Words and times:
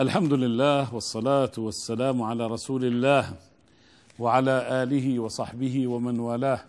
الحمد 0.00 0.32
لله 0.32 0.94
والصلاة 0.94 1.52
والسلام 1.58 2.22
على 2.22 2.46
رسول 2.46 2.84
الله 2.84 3.34
وعلى 4.18 4.82
آله 4.82 5.18
وصحبه 5.18 5.86
ومن 5.86 6.20
والاه. 6.20 6.60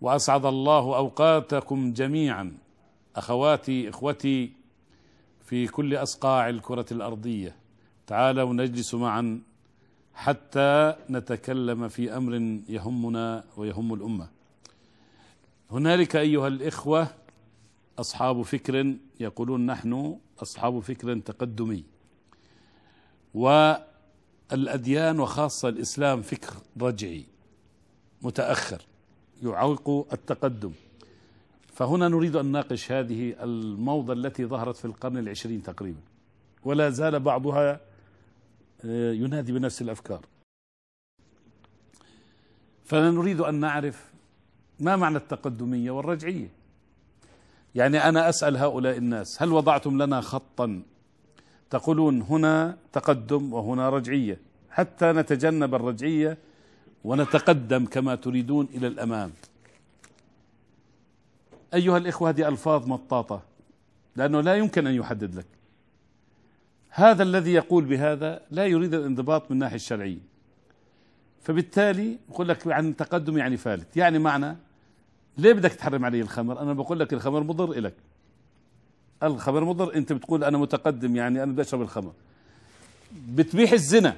وأسعد 0.00 0.46
الله 0.46 0.96
أوقاتكم 0.96 1.92
جميعا. 1.92 2.52
أخواتي 3.16 3.88
إخوتي 3.88 4.52
في 5.44 5.66
كل 5.66 5.96
أصقاع 5.96 6.48
الكرة 6.48 6.86
الأرضية. 6.92 7.56
تعالوا 8.06 8.54
نجلس 8.54 8.94
معا 8.94 9.40
حتى 10.14 10.94
نتكلم 11.10 11.88
في 11.88 12.16
أمر 12.16 12.34
يهمنا 12.68 13.44
ويهم 13.56 13.94
الأمة. 13.94 14.28
هنالك 15.70 16.16
أيها 16.16 16.48
الإخوة 16.48 17.08
أصحاب 17.98 18.42
فكر 18.42 18.94
يقولون 19.20 19.66
نحن 19.66 20.16
أصحاب 20.42 20.80
فكر 20.80 21.18
تقدمي. 21.18 21.97
والأديان 23.34 25.20
وخاصة 25.20 25.68
الإسلام 25.68 26.22
فكر 26.22 26.54
رجعي 26.80 27.24
متأخر 28.22 28.82
يعوق 29.42 30.08
التقدم. 30.12 30.72
فهنا 31.74 32.08
نريد 32.08 32.36
أن 32.36 32.46
نناقش 32.46 32.92
هذه 32.92 33.34
الموضة 33.42 34.12
التي 34.12 34.46
ظهرت 34.46 34.76
في 34.76 34.84
القرن 34.84 35.18
العشرين 35.18 35.62
تقريبا 35.62 36.00
ولا 36.64 36.90
زال 36.90 37.20
بعضها 37.20 37.80
ينادي 38.84 39.52
بنفس 39.52 39.82
الأفكار. 39.82 40.20
فنريد 42.84 43.40
أن 43.40 43.54
نعرف 43.54 44.12
ما 44.80 44.96
معنى 44.96 45.16
التقدمية 45.16 45.90
والرجعية. 45.90 46.50
يعني 47.74 47.98
أنا 47.98 48.28
أسأل 48.28 48.56
هؤلاء 48.56 48.96
الناس 48.96 49.42
هل 49.42 49.52
وضعتم 49.52 50.02
لنا 50.02 50.20
خطا 50.20 50.82
تقولون 51.70 52.22
هنا 52.22 52.76
تقدم 52.92 53.52
وهنا 53.52 53.90
رجعية 53.90 54.40
حتى 54.70 55.12
نتجنب 55.12 55.74
الرجعية 55.74 56.38
ونتقدم 57.04 57.84
كما 57.84 58.14
تريدون 58.14 58.68
إلى 58.74 58.86
الأمام. 58.86 59.30
أيها 61.74 61.96
الإخوة 61.96 62.28
هذه 62.30 62.48
ألفاظ 62.48 62.88
مطاطة 62.88 63.42
لأنه 64.16 64.40
لا 64.40 64.56
يمكن 64.56 64.86
أن 64.86 64.94
يحدد 64.94 65.34
لك. 65.34 65.46
هذا 66.90 67.22
الذي 67.22 67.52
يقول 67.52 67.84
بهذا 67.84 68.42
لا 68.50 68.66
يريد 68.66 68.94
الانضباط 68.94 69.42
من 69.42 69.52
الناحية 69.52 69.76
الشرعية. 69.76 70.18
فبالتالي 71.42 72.18
يقول 72.30 72.48
لك 72.48 72.66
عن 72.66 72.96
تقدم 72.96 73.38
يعني 73.38 73.56
فالت. 73.56 73.96
يعني 73.96 74.18
معنى 74.18 74.56
ليه 75.38 75.52
بدك 75.52 75.72
تحرم 75.72 76.04
علي 76.04 76.20
الخمر؟ 76.20 76.60
أنا 76.60 76.72
بقول 76.72 77.00
لك 77.00 77.12
الخمر 77.12 77.42
مضر 77.42 77.80
لك 77.80 77.94
الخمر 79.22 79.64
مضر 79.64 79.94
انت 79.94 80.12
بتقول 80.12 80.44
أنا 80.44 80.58
متقدم 80.58 81.16
يعني 81.16 81.42
أنا 81.42 81.52
بدي 81.52 81.62
أشرب 81.62 81.82
الخمر. 81.82 82.12
بتبيح 83.28 83.72
الزنا. 83.72 84.16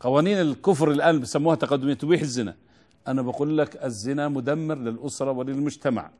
قوانين 0.00 0.40
الكفر 0.40 0.90
الآن 0.90 1.20
بسموها 1.20 1.56
تقدمية 1.56 1.94
تبيح 1.94 2.20
الزنا. 2.20 2.54
أنا 3.08 3.22
بقول 3.22 3.58
لك 3.58 3.84
الزنا 3.84 4.28
مدمر 4.28 4.78
للأسرة 4.78 5.30
وللمجتمع. 5.30 6.10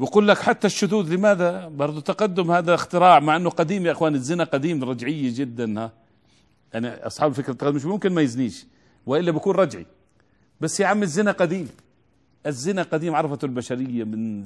بقول 0.00 0.28
لك 0.28 0.38
حتى 0.38 0.66
الشذوذ 0.66 1.14
لماذا؟ 1.14 1.68
برضه 1.68 2.00
تقدم 2.00 2.50
هذا 2.50 2.74
اختراع 2.74 3.20
مع 3.20 3.36
إنه 3.36 3.50
قديم 3.50 3.86
يا 3.86 3.92
اخوان 3.92 4.14
الزنا 4.14 4.44
قديم 4.44 4.84
رجعيه 4.84 5.34
جدا 5.34 5.80
ها. 5.80 5.92
يعني 6.74 6.88
أصحاب 6.88 7.30
الفكر 7.30 7.52
التقدم 7.52 7.76
مش 7.76 7.84
ممكن 7.84 8.12
ما 8.12 8.22
يزنيش 8.22 8.66
وإلا 9.06 9.30
بكون 9.30 9.54
رجعي. 9.54 9.86
بس 10.60 10.80
يا 10.80 10.86
عم 10.86 11.02
الزنا 11.02 11.32
قديم. 11.32 11.68
الزنا 12.46 12.82
قديم 12.82 13.14
عرفته 13.14 13.44
البشرية 13.44 14.04
من 14.04 14.44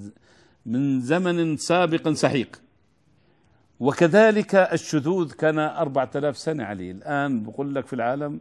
من 0.69 1.01
زمن 1.01 1.57
سابق 1.57 2.09
سحيق. 2.09 2.61
وكذلك 3.81 4.55
الشذوذ 4.55 5.33
كان 5.33 5.59
أربعة 5.59 6.11
آلاف 6.17 6.39
سنة 6.39 6.65
عليه 6.65 6.91
الآن 6.93 7.43
بقول 7.43 7.75
لك 7.75 7.87
في 7.87 7.93
العالم 7.93 8.41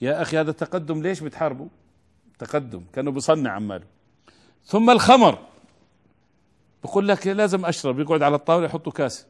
يا 0.00 0.22
أخي 0.22 0.38
هذا 0.38 0.52
تقدم 0.52 1.02
ليش 1.02 1.20
بتحاربوا؟ 1.20 1.68
تقدم 2.38 2.82
كانوا 2.92 3.12
بيصنع 3.12 3.52
عماله 3.52 3.84
ثم 4.64 4.90
الخمر. 4.90 5.38
بقول 6.84 7.08
لك 7.08 7.26
لازم 7.26 7.66
أشرب 7.66 8.00
يقعد 8.00 8.22
على 8.22 8.36
الطاولة 8.36 8.66
يحطوا 8.66 8.92
كاس 8.92 9.26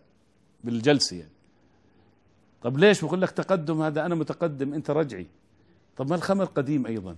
بالجلسة 0.64 1.16
يعني. 1.16 1.30
طب 2.62 2.78
ليش؟ 2.78 3.04
بقول 3.04 3.22
لك 3.22 3.30
تقدم 3.30 3.82
هذا 3.82 4.06
أنا 4.06 4.14
متقدم 4.14 4.74
أنت 4.74 4.90
رجعي. 4.90 5.26
طب 5.96 6.08
ما 6.08 6.16
الخمر 6.16 6.44
قديم 6.44 6.86
أيضا. 6.86 7.16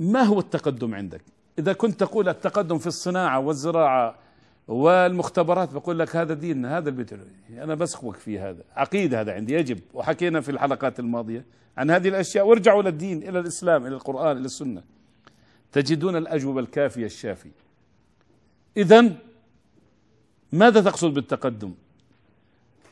ما 0.00 0.22
هو 0.22 0.38
التقدم 0.38 0.94
عندك؟ 0.94 1.22
إذا 1.58 1.72
كنت 1.72 2.00
تقول 2.00 2.28
التقدم 2.28 2.78
في 2.78 2.86
الصناعة 2.86 3.38
والزراعة 3.38 4.14
والمختبرات 4.68 5.72
بقول 5.74 5.98
لك 5.98 6.16
هذا 6.16 6.34
دين 6.34 6.66
هذا 6.66 6.88
البدع 6.88 7.16
أنا 7.50 7.74
بسخوك 7.74 8.16
في 8.16 8.38
هذا. 8.38 8.62
عقيدة 8.76 9.20
هذا 9.20 9.32
عندي. 9.32 9.54
يجب. 9.54 9.78
وحكينا 9.94 10.40
في 10.40 10.50
الحلقات 10.50 11.00
الماضية 11.00 11.44
عن 11.76 11.90
هذه 11.90 12.08
الأشياء. 12.08 12.46
وارجعوا 12.46 12.82
للدين 12.82 13.28
إلى 13.28 13.38
الإسلام 13.38 13.86
إلى 13.86 13.94
القرآن 13.94 14.36
إلى 14.36 14.46
السنة. 14.46 14.82
تجدون 15.72 16.16
الأجوبة 16.16 16.60
الكافية 16.60 17.06
الشافية. 17.06 17.50
إذا 18.76 19.12
ماذا 20.52 20.80
تقصد 20.80 21.14
بالتقدم؟ 21.14 21.74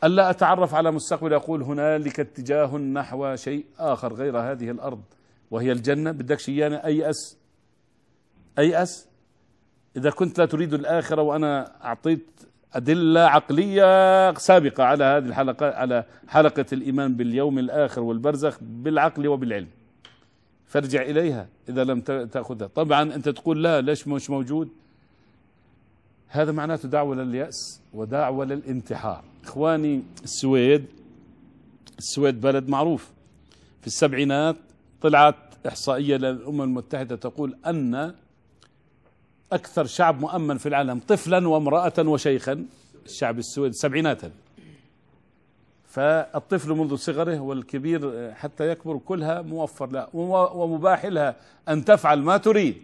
ألا 0.04 0.30
أتعرف 0.30 0.74
على 0.74 0.90
مستقبل. 0.90 1.34
أقول 1.34 1.62
هنالك 1.62 2.20
اتجاه 2.20 2.76
نحو 2.76 3.36
شيء 3.36 3.64
آخر 3.78 4.14
غير 4.14 4.38
هذه 4.38 4.70
الأرض 4.70 5.02
وهي 5.50 5.72
الجنة. 5.72 6.10
بدكش 6.10 6.48
إيانا 6.48 6.86
أيأس 6.86 7.36
أيأس؟ 8.58 9.06
إذا 9.96 10.10
كنت 10.10 10.38
لا 10.38 10.46
تريد 10.46 10.74
الآخرة 10.74 11.22
وأنا 11.22 11.84
أعطيت 11.84 12.26
أدلة 12.74 13.20
عقلية 13.20 14.34
سابقة 14.34 14.84
على 14.84 15.04
هذه 15.04 15.26
الحلقة 15.26 15.70
على 15.70 16.04
حلقة 16.28 16.66
الإيمان 16.72 17.16
باليوم 17.16 17.58
الآخر 17.58 18.00
والبرزخ 18.00 18.58
بالعقل 18.60 19.28
وبالعلم. 19.28 19.68
فارجع 20.66 21.02
إليها 21.02 21.48
إذا 21.68 21.84
لم 21.84 22.00
تأخذها. 22.00 22.66
طبعا 22.66 23.02
أنت 23.14 23.28
تقول 23.28 23.64
لا 23.64 23.80
ليش 23.80 24.08
مش 24.08 24.30
موجود؟ 24.30 24.68
هذا 26.28 26.52
معناته 26.52 26.88
دعوة 26.88 27.16
لليأس 27.16 27.80
ودعوة 27.94 28.44
للانتحار. 28.44 29.24
إخواني 29.44 30.02
السويد 30.24 30.84
السويد 31.98 32.40
بلد 32.40 32.68
معروف. 32.68 33.10
في 33.80 33.86
السبعينات 33.86 34.56
طلعت 35.00 35.36
إحصائية 35.68 36.16
للأمم 36.16 36.62
المتحدة 36.62 37.16
تقول 37.16 37.56
أن 37.66 38.14
أكثر 39.52 39.86
شعب 39.86 40.20
مؤمن 40.20 40.58
في 40.58 40.68
العالم 40.68 41.00
طفلا 41.08 41.48
وامرأة 41.48 41.92
وشيخا 41.98 42.66
الشعب 43.06 43.38
السويدي 43.38 43.74
سبعيناتا. 43.74 44.30
فالطفل 45.88 46.72
منذ 46.72 46.96
صغره 46.96 47.40
والكبير 47.40 48.32
حتى 48.34 48.70
يكبر 48.70 48.98
كلها 48.98 49.42
موفر 49.42 49.90
له 49.90 50.08
ومباح 50.56 51.04
لها 51.04 51.36
أن 51.68 51.84
تفعل 51.84 52.22
ما 52.22 52.36
تريد. 52.36 52.76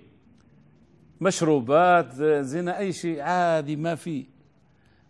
مشروبات 1.21 2.15
زنا 2.45 2.79
أي 2.79 2.93
شيء 2.93 3.21
عادي 3.21 3.77
ما 3.77 3.95
في. 3.95 4.25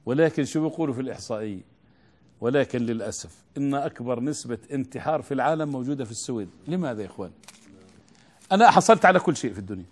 ولكن 0.06 0.44
شو 0.44 0.68
بيقولوا 0.68 0.94
في 0.94 1.00
الإحصائية؟ 1.00 1.60
ولكن 2.41 2.78
للأسف 2.78 3.36
إن 3.56 3.74
أكبر 3.74 4.20
نسبة 4.20 4.58
انتحار 4.72 5.22
في 5.22 5.34
العالم 5.34 5.68
موجودة 5.68 6.04
في 6.04 6.10
السويد. 6.10 6.48
لماذا 6.68 7.02
يا 7.02 7.06
إخوان؟ 7.06 7.30
أنا 8.52 8.70
حصلت 8.70 9.04
على 9.04 9.20
كل 9.20 9.36
شيء 9.36 9.52
في 9.52 9.58
الدنيا. 9.58 9.84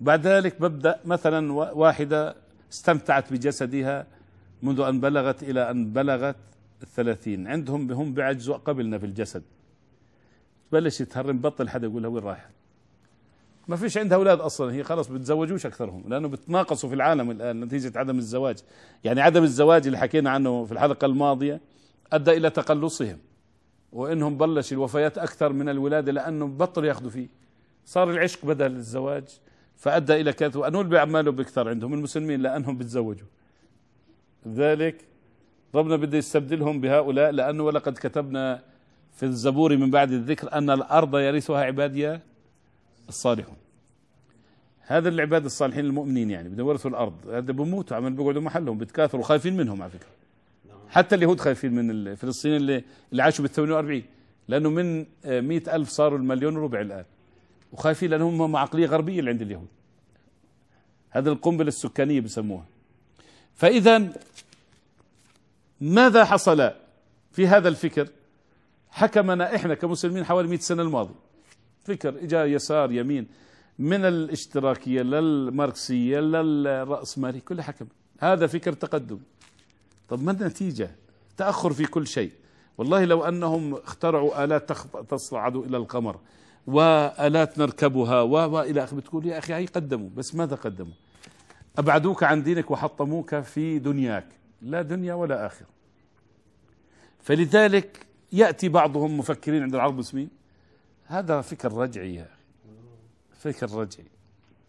بعد 0.00 0.26
ذلك 0.26 0.60
ببدأ 0.60 1.00
مثلا 1.04 1.52
واحدة 1.52 2.36
استمتعت 2.72 3.32
بجسدها 3.32 4.06
منذ 4.62 4.80
أن 4.80 5.00
بلغت 5.00 5.42
إلى 5.42 5.70
أن 5.70 5.92
بلغت 5.92 6.36
الثلاثين. 6.82 7.46
عندهم 7.46 7.92
هم 7.92 8.14
بيعجزوا 8.14 8.56
قبلنا 8.56 8.98
في 8.98 9.06
الجسد. 9.06 9.42
بلش 10.72 11.00
يتهرم 11.00 11.38
بطل 11.38 11.68
حدا 11.68 11.86
يقول 11.86 12.02
لها 12.02 12.10
وين 12.10 12.24
رايحة 12.24 12.50
ما 13.68 13.76
فيش 13.76 13.98
عندها 13.98 14.18
أولاد 14.18 14.40
أصلا. 14.40 14.72
هي 14.72 14.82
خلاص 14.82 15.08
بتزوجوش 15.08 15.66
أكثرهم 15.66 16.04
لأنه 16.08 16.28
بتناقصوا 16.28 16.88
في 16.88 16.94
العالم 16.94 17.30
الآن 17.30 17.60
نتيجة 17.60 17.98
عدم 17.98 18.18
الزواج. 18.18 18.58
يعني 19.04 19.20
عدم 19.20 19.42
الزواج 19.42 19.86
اللي 19.86 19.98
حكينا 19.98 20.30
عنه 20.30 20.64
في 20.64 20.72
الحلقة 20.72 21.04
الماضية 21.04 21.60
أدى 22.12 22.30
إلى 22.30 22.50
تقلصهم. 22.50 23.18
وإنهم 23.92 24.36
بلش 24.36 24.72
الوفيات 24.72 25.18
أكثر 25.18 25.52
من 25.52 25.68
الولادة 25.68 26.12
لأنه 26.12 26.46
بطلوا 26.46 26.86
يأخذوا 26.86 27.10
فيه. 27.10 27.28
صار 27.84 28.10
العشق 28.10 28.46
بدل 28.46 28.72
الزواج. 28.76 29.24
فأدى 29.76 30.20
إلى 30.20 30.32
كثره 30.32 30.60
وأنول 30.60 30.86
بيعملوا 30.86 31.32
بكثر 31.32 31.68
عندهم 31.68 31.94
المسلمين 31.94 32.42
لأنهم 32.42 32.78
بتزوجوا 32.78 33.26
ذلك 34.48 35.04
ربنا 35.74 35.96
بده 35.96 36.18
يستبدلهم 36.18 36.80
بهؤلاء 36.80 37.30
لأنه 37.30 37.62
ولقد 37.62 37.92
كتبنا 37.92 38.62
في 39.12 39.22
الزبور 39.22 39.76
من 39.76 39.90
بعد 39.90 40.12
الذكر 40.12 40.52
أن 40.52 40.70
الأرض 40.70 41.16
يرثها 41.16 41.60
عبادي 41.60 42.18
الصالحون. 43.08 43.56
هذا 44.80 45.08
العباد 45.08 45.44
الصالحين 45.44 45.84
المؤمنين 45.84 46.30
يعني 46.30 46.48
بدهم 46.48 46.66
يورثوا 46.66 46.90
الأرض. 46.90 47.28
هذا 47.28 47.52
بموتوا 47.52 47.96
عمل 47.96 48.12
بيقعدوا 48.12 48.42
محلهم 48.42 48.78
بتكاثروا 48.78 49.24
خايفين 49.24 49.56
منهم 49.56 49.82
على 49.82 49.90
فكرة. 49.90 50.08
حتى 50.88 51.14
اليهود 51.14 51.40
خايفين 51.40 51.72
من 51.72 51.90
الفلسطينيين 51.90 52.60
اللي 52.60 52.84
اللي 53.12 53.22
عاشوا 53.22 53.44
بال 53.44 53.52
48 53.52 54.02
لأنه 54.48 54.70
من 54.70 55.06
مئة 55.24 55.76
ألف 55.76 55.88
صاروا 55.88 56.18
المليون 56.18 56.56
وربع 56.56 56.80
الآن. 56.80 57.04
وخايفين 57.72 58.10
لانهم 58.10 58.42
هم 58.42 58.56
عقلية 58.56 58.86
غربية 58.86 59.20
اللي 59.20 59.30
عند 59.30 59.42
اليهود. 59.42 59.68
هذا 61.10 61.30
القنبلة 61.30 61.68
السكانية 61.68 62.20
بسموها. 62.20 62.64
فإذا 63.54 64.12
ماذا 65.80 66.24
حصل 66.24 66.70
في 67.32 67.46
هذا 67.46 67.68
الفكر؟ 67.68 68.08
حكمنا 68.90 69.54
إحنا 69.56 69.74
كمسلمين 69.74 70.24
حوالي 70.24 70.48
100 70.48 70.58
سنة 70.58 70.82
الماضي. 70.82 71.14
فكر 71.84 72.08
إجا 72.08 72.44
يسار 72.44 72.92
يمين 72.92 73.26
من 73.78 74.04
الاشتراكية 74.04 75.02
للماركسيه 75.02 76.20
للراسماليه 76.20 77.40
كلها 77.40 77.64
حكم. 77.64 77.86
هذا 78.20 78.46
فكر 78.46 78.72
تقدم. 78.72 79.18
طب 80.08 80.22
ما 80.22 80.32
النتيجة؟ 80.32 80.90
تأخر 81.36 81.72
في 81.72 81.84
كل 81.84 82.06
شيء. 82.06 82.32
والله 82.78 83.04
لو 83.04 83.24
أنهم 83.24 83.74
اخترعوا 83.74 84.44
آلات 84.44 84.72
تصعد 85.10 85.56
إلى 85.56 85.76
القمر. 85.76 86.20
وألات 86.66 87.58
نركبها 87.58 88.20
والى 88.20 88.84
آخره. 88.84 88.96
بتقول 88.96 89.26
يا 89.26 89.38
أخي 89.38 89.54
هي 89.54 89.66
قدموا. 89.66 90.08
بس 90.16 90.34
ماذا 90.34 90.56
قدموا؟ 90.56 90.92
أبعدوك 91.78 92.22
عن 92.22 92.42
دينك 92.42 92.70
وحطموك 92.70 93.40
في 93.40 93.78
دنياك. 93.78 94.26
لا 94.62 94.82
دنيا 94.82 95.14
ولا 95.14 95.46
آخرة. 95.46 95.66
فلذلك 97.22 98.06
يأتي 98.32 98.68
بعضهم 98.68 99.18
مفكرين 99.18 99.62
عند 99.62 99.74
العرب 99.74 99.92
المسلمين. 99.94 100.28
هذا 101.06 101.40
فكر 101.40 101.72
رجعي 101.72 102.14
يا 102.14 102.22
أخي. 102.22 102.32
فكر 103.38 103.70
رجعي. 103.78 104.06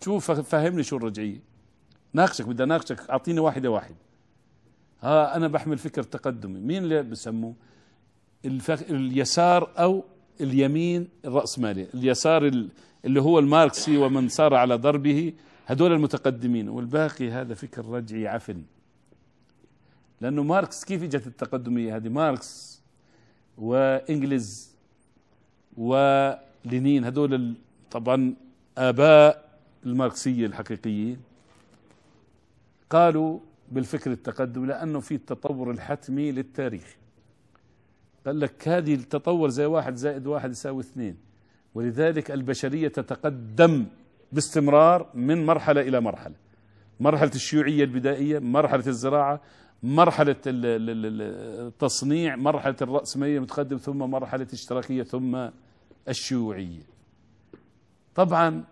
شوف 0.03 0.31
فهمني 0.31 0.83
شو 0.83 0.97
الرجعية. 0.97 1.39
ناقشك 2.13 2.45
بدي 2.45 2.63
أناقشك. 2.63 3.09
أعطيني 3.09 3.39
واحدة 3.39 3.71
واحد 3.71 3.95
ها 5.01 5.35
أنا 5.35 5.47
بحمل 5.47 5.77
فكر 5.77 6.03
تقدمي. 6.03 6.59
مين 6.59 6.83
اللي 6.83 7.03
بسموه. 7.03 7.53
اليسار 8.45 9.69
أو 9.77 10.03
اليمين 10.41 11.07
الرأسمالي 11.25 11.87
اليسار 11.93 12.67
اللي 13.05 13.21
هو 13.21 13.39
الماركسي 13.39 13.97
ومن 13.97 14.29
سار 14.29 14.53
على 14.53 14.75
ضربه 14.75 15.33
هذول 15.65 15.91
المتقدمين. 15.91 16.69
والباقي 16.69 17.31
هذا 17.31 17.53
فكر 17.53 17.85
رجعي 17.85 18.27
عفن 18.27 18.63
لأنه 20.21 20.43
ماركس 20.43 20.85
كيف 20.85 21.03
إجت 21.03 21.27
التقدمية 21.27 21.95
هذه؟ 21.95 22.09
ماركس 22.09 22.81
وإنجلز 23.57 24.71
ولينين 25.77 27.05
هذول 27.05 27.53
طبعا 27.91 28.33
آباء 28.77 29.49
الماركسية 29.85 30.45
الحقيقيين 30.45 31.17
قالوا 32.89 33.39
بالفكر 33.71 34.11
التقدمي 34.11 34.67
لأنه 34.67 34.99
في 34.99 35.15
التطور 35.15 35.71
الحتمي 35.71 36.31
للتاريخ. 36.31 36.95
قال 38.25 38.39
لك 38.39 38.67
هذه 38.67 38.93
التطور 38.93 39.49
زي 39.49 39.65
واحد 39.65 39.95
زائد 39.95 40.27
واحد 40.27 40.51
يساوي 40.51 40.79
اثنين. 40.79 41.17
ولذلك 41.75 42.31
البشرية 42.31 42.87
تتقدم 42.87 43.85
باستمرار 44.31 45.09
من 45.13 45.45
مرحلة 45.45 45.81
إلى 45.81 46.01
مرحلة. 46.01 46.35
مرحلة 46.99 47.31
الشيوعية 47.35 47.83
البدائية 47.83 48.39
مرحلة 48.39 48.87
الزراعة 48.87 49.41
مرحلة 49.83 50.35
التصنيع 50.45 52.35
مرحلة 52.35 52.75
الرأسمالية 52.81 53.37
المتقدم 53.37 53.77
ثم 53.77 53.97
مرحلة 53.97 54.43
الاشتراكية 54.43 55.03
ثم 55.03 55.49
الشيوعية. 56.09 56.81
طبعا 58.15 58.63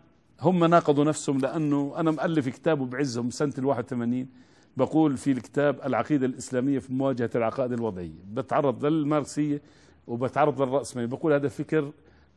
هم 0.41 0.65
ناقضوا 0.65 1.03
نفسهم 1.03 1.37
لأنه 1.37 1.93
أنا 1.97 2.11
مؤلف 2.11 2.49
كتابه 2.49 2.85
بعزهم 2.85 3.29
سنة 3.29 3.53
الواحد 3.57 3.83
81 3.83 4.27
بقول 4.77 5.17
في 5.17 5.31
الكتاب 5.31 5.79
العقيدة 5.85 6.25
الإسلامية 6.25 6.79
في 6.79 6.93
مواجهة 6.93 7.29
العقائد 7.35 7.71
الوضعية. 7.71 8.11
بتعرض 8.33 8.85
للماركسية 8.85 9.61
وبتعرض 10.07 10.61
للرأسمالية 10.61 11.07
بقول 11.09 11.33
هذا 11.33 11.47
فكر 11.47 11.91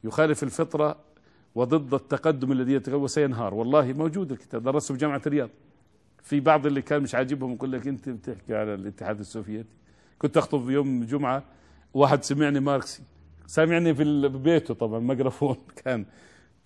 يخالف 0.04 0.42
الفطرة 0.42 0.96
وضد 1.54 1.94
التقدم 1.94 2.52
الذي 2.52 2.72
يتقدم 2.72 3.02
وسينهار. 3.02 3.54
والله 3.54 3.92
موجود 3.92 4.32
الكتاب. 4.32 4.62
درسه 4.62 4.94
بجامعة 4.94 5.22
الرياض. 5.26 5.50
في 6.22 6.40
بعض 6.40 6.66
اللي 6.66 6.82
كان 6.82 7.02
مش 7.02 7.14
عاجبهم 7.14 7.52
يقول 7.54 7.72
لك 7.72 7.86
أنت 7.86 8.08
بتحكي 8.08 8.54
على 8.54 8.74
الاتحاد 8.74 9.20
السوفيتي. 9.20 9.68
كنت 10.18 10.36
أخطب 10.36 10.64
في 10.66 10.72
يوم 10.72 11.04
جمعة 11.04 11.42
واحد 11.94 12.24
سمعني 12.24 12.60
ماركسي. 12.60 13.02
سامعني 13.46 13.94
في 13.94 14.28
بيته 14.28 14.74
طبعا 14.74 14.98
ميكروفون 15.00 15.56
كان. 15.84 16.04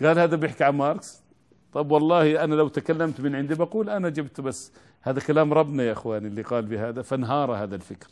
قال 0.02 0.18
هذا 0.18 0.36
بيحكي 0.36 0.64
عن 0.64 0.74
ماركس. 0.76 1.21
طب 1.72 1.90
والله 1.90 2.44
أنا 2.44 2.54
لو 2.54 2.68
تكلمت 2.68 3.20
من 3.20 3.34
عندي 3.34 3.54
بقول 3.54 3.90
أنا 3.90 4.08
جبت 4.08 4.40
بس 4.40 4.72
هذا 5.02 5.20
كلام 5.20 5.52
ربنا 5.52 5.82
يا 5.82 5.92
إخواني 5.92 6.28
اللي 6.28 6.42
قال 6.42 6.66
بهذا 6.66 7.02
فانهار 7.02 7.52
هذا 7.52 7.74
الفكر. 7.74 8.06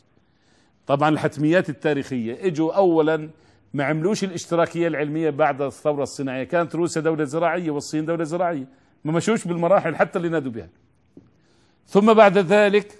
طبعا 0.87 1.09
الحتميات 1.09 1.69
التاريخية. 1.69 2.47
إجوا 2.47 2.73
اولا 2.73 3.29
ما 3.73 3.83
عملوش 3.83 4.23
الاشتراكية 4.23 4.87
العلمية 4.87 5.29
بعد 5.29 5.61
الثورة 5.61 6.03
الصناعية. 6.03 6.43
كانت 6.43 6.75
روسيا 6.75 7.01
دولة 7.01 7.23
زراعية 7.23 7.71
والصين 7.71 8.05
دولة 8.05 8.23
زراعية. 8.23 8.67
ما 9.05 9.11
مشوش 9.11 9.47
بالمراحل 9.47 9.95
حتى 9.95 10.17
اللي 10.17 10.29
نادوا 10.29 10.51
بها. 10.51 10.69
ثم 11.87 12.13
بعد 12.13 12.37
ذلك 12.37 12.97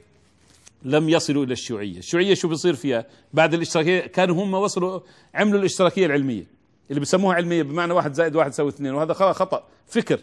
لم 0.83 1.09
يصلوا 1.09 1.45
إلى 1.45 1.53
الشيوعية، 1.53 1.97
الشيوعية 1.97 2.33
شو 2.33 2.47
بيصير 2.47 2.73
فيها؟ 2.73 3.05
بعد 3.33 3.53
الاشتراكية 3.53 3.99
كانوا 3.99 4.43
هم 4.43 4.53
وصلوا 4.53 4.99
عملوا 5.35 5.59
الاشتراكية 5.59 6.05
العلمية 6.05 6.43
اللي 6.89 7.01
بسموها 7.01 7.35
علمية 7.35 7.63
بمعنى 7.63 7.93
واحد 7.93 8.13
زائد 8.13 8.35
واحد 8.35 8.49
يساوي 8.49 8.69
اثنين 8.69 8.93
وهذا 8.93 9.13
خطأ 9.13 9.63
فكر. 9.87 10.19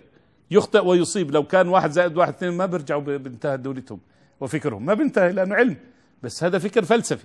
يخطئ 0.51 0.87
ويصيب. 0.87 1.31
لو 1.31 1.45
كان 1.45 1.69
واحد 1.69 1.91
زائد 1.91 2.17
واحد 2.17 2.35
اثنين 2.35 2.53
ما 2.53 2.67
بيرجعوا 2.67 3.01
بانتهى 3.01 3.57
دولتهم 3.57 4.01
وفكرهم. 4.41 4.87
ما 4.87 4.95
بينتهي 4.95 5.33
لأنه 5.33 5.55
علم. 5.55 5.77
بس 6.23 6.45
هذا 6.45 6.59
فكر 6.59 6.85
فلسفي. 6.85 7.25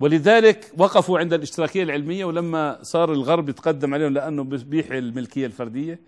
ولذلك 0.00 0.72
وقفوا 0.78 1.18
عند 1.18 1.32
الاشتراكية 1.32 1.82
العلمية 1.82 2.24
ولما 2.24 2.78
صار 2.82 3.12
الغرب 3.12 3.48
يتقدم 3.48 3.94
عليهم 3.94 4.12
لأنه 4.12 4.44
بيحيي 4.44 4.98
الملكية 4.98 5.46
الفردية. 5.46 5.98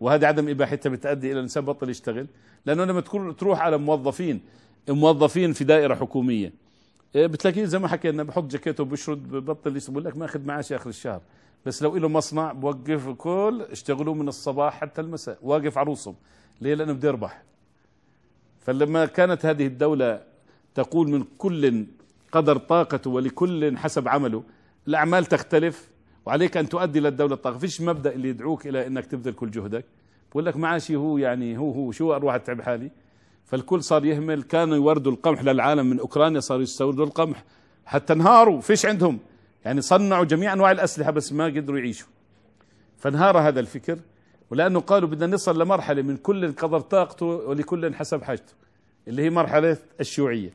وهذه 0.00 0.26
عدم 0.26 0.48
إباحتها 0.48 0.90
بتؤدي 0.90 1.26
إلى 1.26 1.38
الانسان 1.38 1.64
بطل 1.64 1.90
يشتغل. 1.90 2.26
لأنه 2.66 2.84
لما 2.84 3.00
تكون 3.00 3.36
تروح 3.36 3.60
على 3.60 3.78
موظفين 3.78 4.40
موظفين 4.88 5.52
في 5.52 5.64
دائرة 5.64 5.94
حكومية 5.94 6.52
إيه، 7.14 7.26
بتلاقيه 7.26 7.64
زي 7.64 7.78
ما 7.78 7.88
حكينا 7.88 8.22
بحط 8.22 8.44
جاكيته 8.44 8.84
بشرد 8.84 9.30
ببطل 9.30 9.80
بقول 9.88 10.04
لك 10.04 10.16
ماخذ 10.16 10.46
معاش 10.46 10.72
آخر 10.72 10.90
الشهر. 10.90 11.20
بس 11.66 11.82
لو 11.82 11.96
له 11.96 12.08
مصنع 12.08 12.52
بوقف 12.52 13.08
الكل 13.08 13.66
اشتغلوا 13.70 14.14
من 14.14 14.28
الصباح 14.28 14.80
حتى 14.80 15.00
المساء. 15.00 15.38
واقف 15.42 15.78
عروسهم. 15.78 16.14
ليه؟ 16.60 16.74
لأنه 16.74 16.92
بده 16.92 17.08
يربح. 17.08 17.42
فلما 18.60 19.06
كانت 19.06 19.46
هذه 19.46 19.66
الدولة 19.66 20.22
تقول 20.74 21.08
من 21.10 21.24
كل 21.38 21.86
قدر 22.32 22.56
طاقته 22.56 23.10
ولكل 23.10 23.76
حسب 23.76 24.08
عمله 24.08 24.42
الأعمال 24.88 25.24
تختلف 25.24 25.90
وعليك 26.26 26.56
أن 26.56 26.68
تؤدي 26.68 27.00
للدولة 27.00 27.34
الطاقة. 27.34 27.58
فيش 27.58 27.80
مبدأ 27.80 28.12
اللي 28.12 28.28
يدعوك 28.28 28.66
إلى 28.66 28.86
أنك 28.86 29.06
تبذل 29.06 29.32
كل 29.32 29.50
جهدك. 29.50 29.84
بقول 30.30 30.46
لك 30.46 30.56
معاشي 30.56 30.96
هو 30.96 31.18
يعني 31.18 31.58
هو 31.58 31.72
هو 31.72 31.92
شو 31.92 32.14
أروح 32.14 32.34
أتعب 32.34 32.60
حالي؟ 32.60 32.90
فالكل 33.44 33.82
صار 33.82 34.04
يهمل. 34.04 34.42
كانوا 34.42 34.76
يوردوا 34.76 35.12
القمح 35.12 35.42
للعالم 35.44 35.86
من 35.86 35.98
أوكرانيا 36.00 36.40
صاروا 36.40 36.62
يستوردوا 36.62 37.06
القمح. 37.06 37.44
حتى 37.86 38.12
انهاروا. 38.12 38.60
فيش 38.60 38.86
عندهم. 38.86 39.18
يعني 39.64 39.80
صنعوا 39.80 40.24
جميع 40.24 40.52
أنواع 40.52 40.70
الأسلحة 40.70 41.10
بس 41.10 41.32
ما 41.32 41.44
قدروا 41.44 41.78
يعيشوا. 41.78 42.08
فانهار 42.98 43.38
هذا 43.38 43.60
الفكر 43.60 43.98
ولأنه 44.50 44.80
قالوا 44.80 45.08
بدنا 45.08 45.34
نصل 45.34 45.62
لمرحلة 45.62 46.02
من 46.02 46.16
كل 46.16 46.52
قدر 46.52 46.80
طاقته 46.80 47.26
ولكل 47.26 47.94
حسب 47.94 48.22
حاجته 48.22 48.52
اللي 49.08 49.22
هي 49.22 49.30
مرحلة 49.30 49.76
الشيوعية. 50.00 50.50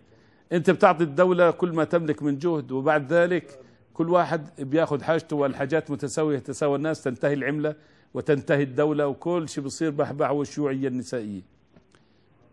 أنت 0.52 0.70
بتعطي 0.70 1.04
الدولة 1.04 1.52
كل 1.52 1.72
ما 1.72 1.84
تملك 1.84 2.24
من 2.24 2.38
جهد 2.38 2.72
وبعد 2.72 3.14
ذلك 3.14 3.60
كل 3.94 4.10
واحد 4.10 4.50
بياخذ 4.60 5.04
حاجته 5.04 5.36
والحاجات 5.36 5.92
متساوية 5.92 6.40
تساوى 6.40 6.76
الناس 6.76 7.04
تنتهي 7.04 7.34
العملة 7.34 7.76
وتنتهي 8.14 8.64
الدولة 8.64 9.08
وكل 9.08 9.50
شيء 9.50 9.64
بصير 9.64 9.90
بحبح 9.90 10.32
والشيوعيه 10.32 10.88
النسائية. 10.88 11.42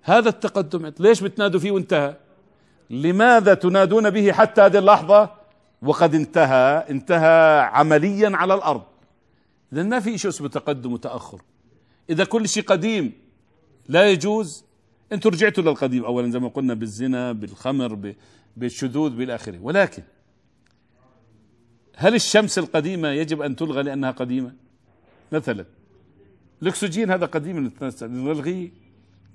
هذا 0.02 0.28
التقدم 0.28 0.92
ليش 1.00 1.20
بتنادوا 1.20 1.60
فيه 1.60 1.70
وانتهى؟ 1.70 2.16
لماذا 2.90 3.54
تنادون 3.54 4.10
به 4.10 4.32
حتى 4.32 4.60
هذه 4.60 4.78
اللحظة؟ 4.78 5.30
وقد 5.83 6.14
انتهى 6.14 6.87
انتهى 6.90 7.61
عمليا 7.61 8.37
على 8.37 8.54
الأرض. 8.54 8.83
اذا 9.73 9.83
ما 9.83 10.00
في 10.00 10.18
شيء 10.18 10.30
اسمه 10.30 10.49
تقدم 10.49 10.92
وتأخر. 10.92 11.42
إذا 12.11 12.25
كل 12.25 12.49
شيء 12.49 12.62
قديم 12.62 13.12
لا 13.88 14.11
يجوز 14.11 14.64
أنتم 15.12 15.30
رجعتوا 15.30 15.64
للقديم. 15.64 16.04
اولا 16.04 16.30
زي 16.30 16.38
ما 16.38 16.49
قلنا 16.49 16.75
بالزنا 16.75 17.33
بالخمر 17.33 18.14
بالشذوذ 18.56 19.11
بالآخرة. 19.11 19.59
ولكن 19.62 20.02
هل 21.97 22.14
الشمس 22.14 22.59
القديمة 22.59 23.09
يجب 23.09 23.42
أن 23.42 23.56
تلغى 23.56 23.83
لأنها 23.83 24.11
قديمة؟ 24.11 24.52
مثلا 25.33 25.64
الأكسجين 26.62 27.11
هذا 27.11 27.26
قديم 27.26 27.73
نلغيه 28.02 28.71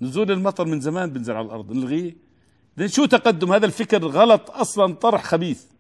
نزول 0.02 0.32
المطر 0.32 0.66
من 0.66 0.80
زمان 0.82 1.10
بنزل 1.10 1.34
على 1.34 1.46
الأرض 1.46 1.72
نلغيه. 1.72 2.16
شو 2.86 3.06
تقدم؟ 3.06 3.52
هذا 3.54 3.66
الفكر 3.66 4.06
غلط 4.06 4.52
أصلا 4.52 4.94
طرح 4.94 5.24
خبيث. 5.24 5.71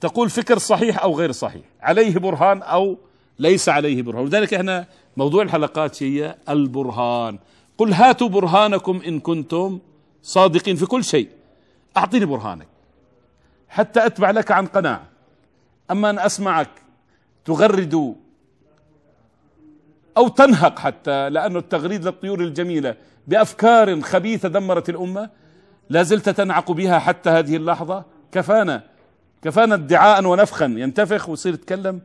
تقول 0.00 0.30
فكر 0.30 0.58
صحيح 0.58 1.02
أو 1.02 1.18
غير 1.18 1.32
صحيح 1.32 1.62
عليه 1.80 2.18
برهان 2.18 2.62
أو 2.62 2.98
ليس 3.38 3.68
عليه 3.68 4.02
برهان. 4.02 4.22
ولذلك 4.22 4.54
إحنا 4.54 4.86
موضوع 5.16 5.42
الحلقات 5.42 6.02
هي 6.02 6.36
البرهان. 6.48 7.38
قل 7.78 7.92
هاتوا 7.92 8.28
برهانكم 8.28 9.00
إن 9.06 9.20
كنتم 9.20 9.78
صادقين 10.22 10.76
في 10.76 10.86
كل 10.86 11.04
شيء. 11.04 11.28
أعطيني 11.96 12.24
برهانك. 12.24 12.68
حتى 13.68 14.06
أتبع 14.06 14.30
لك 14.30 14.50
عن 14.50 14.66
قناعة. 14.66 15.06
أما 15.90 16.10
أن 16.10 16.18
أسمعك 16.18 16.70
تغرد 17.44 18.16
أو 20.16 20.28
تنهق 20.28 20.78
حتى 20.78 21.30
لأنه 21.30 21.58
التغريد 21.58 22.04
للطيور 22.04 22.40
الجميلة 22.40 22.96
بأفكار 23.26 24.00
خبيثة 24.00 24.48
دمرت 24.48 24.88
الأمة 24.88 25.30
لا 25.90 26.02
زلت 26.02 26.28
تنعق 26.28 26.72
بها 26.72 26.98
حتى 26.98 27.30
هذه 27.30 27.56
اللحظة 27.56 28.04
كفانا. 28.32 28.95
كفانا 29.46 29.74
ادعاء 29.74 30.24
ونفخا. 30.24 30.64
ينتفخ 30.64 31.28
ويصير 31.28 31.54
يتكلم 31.54 32.00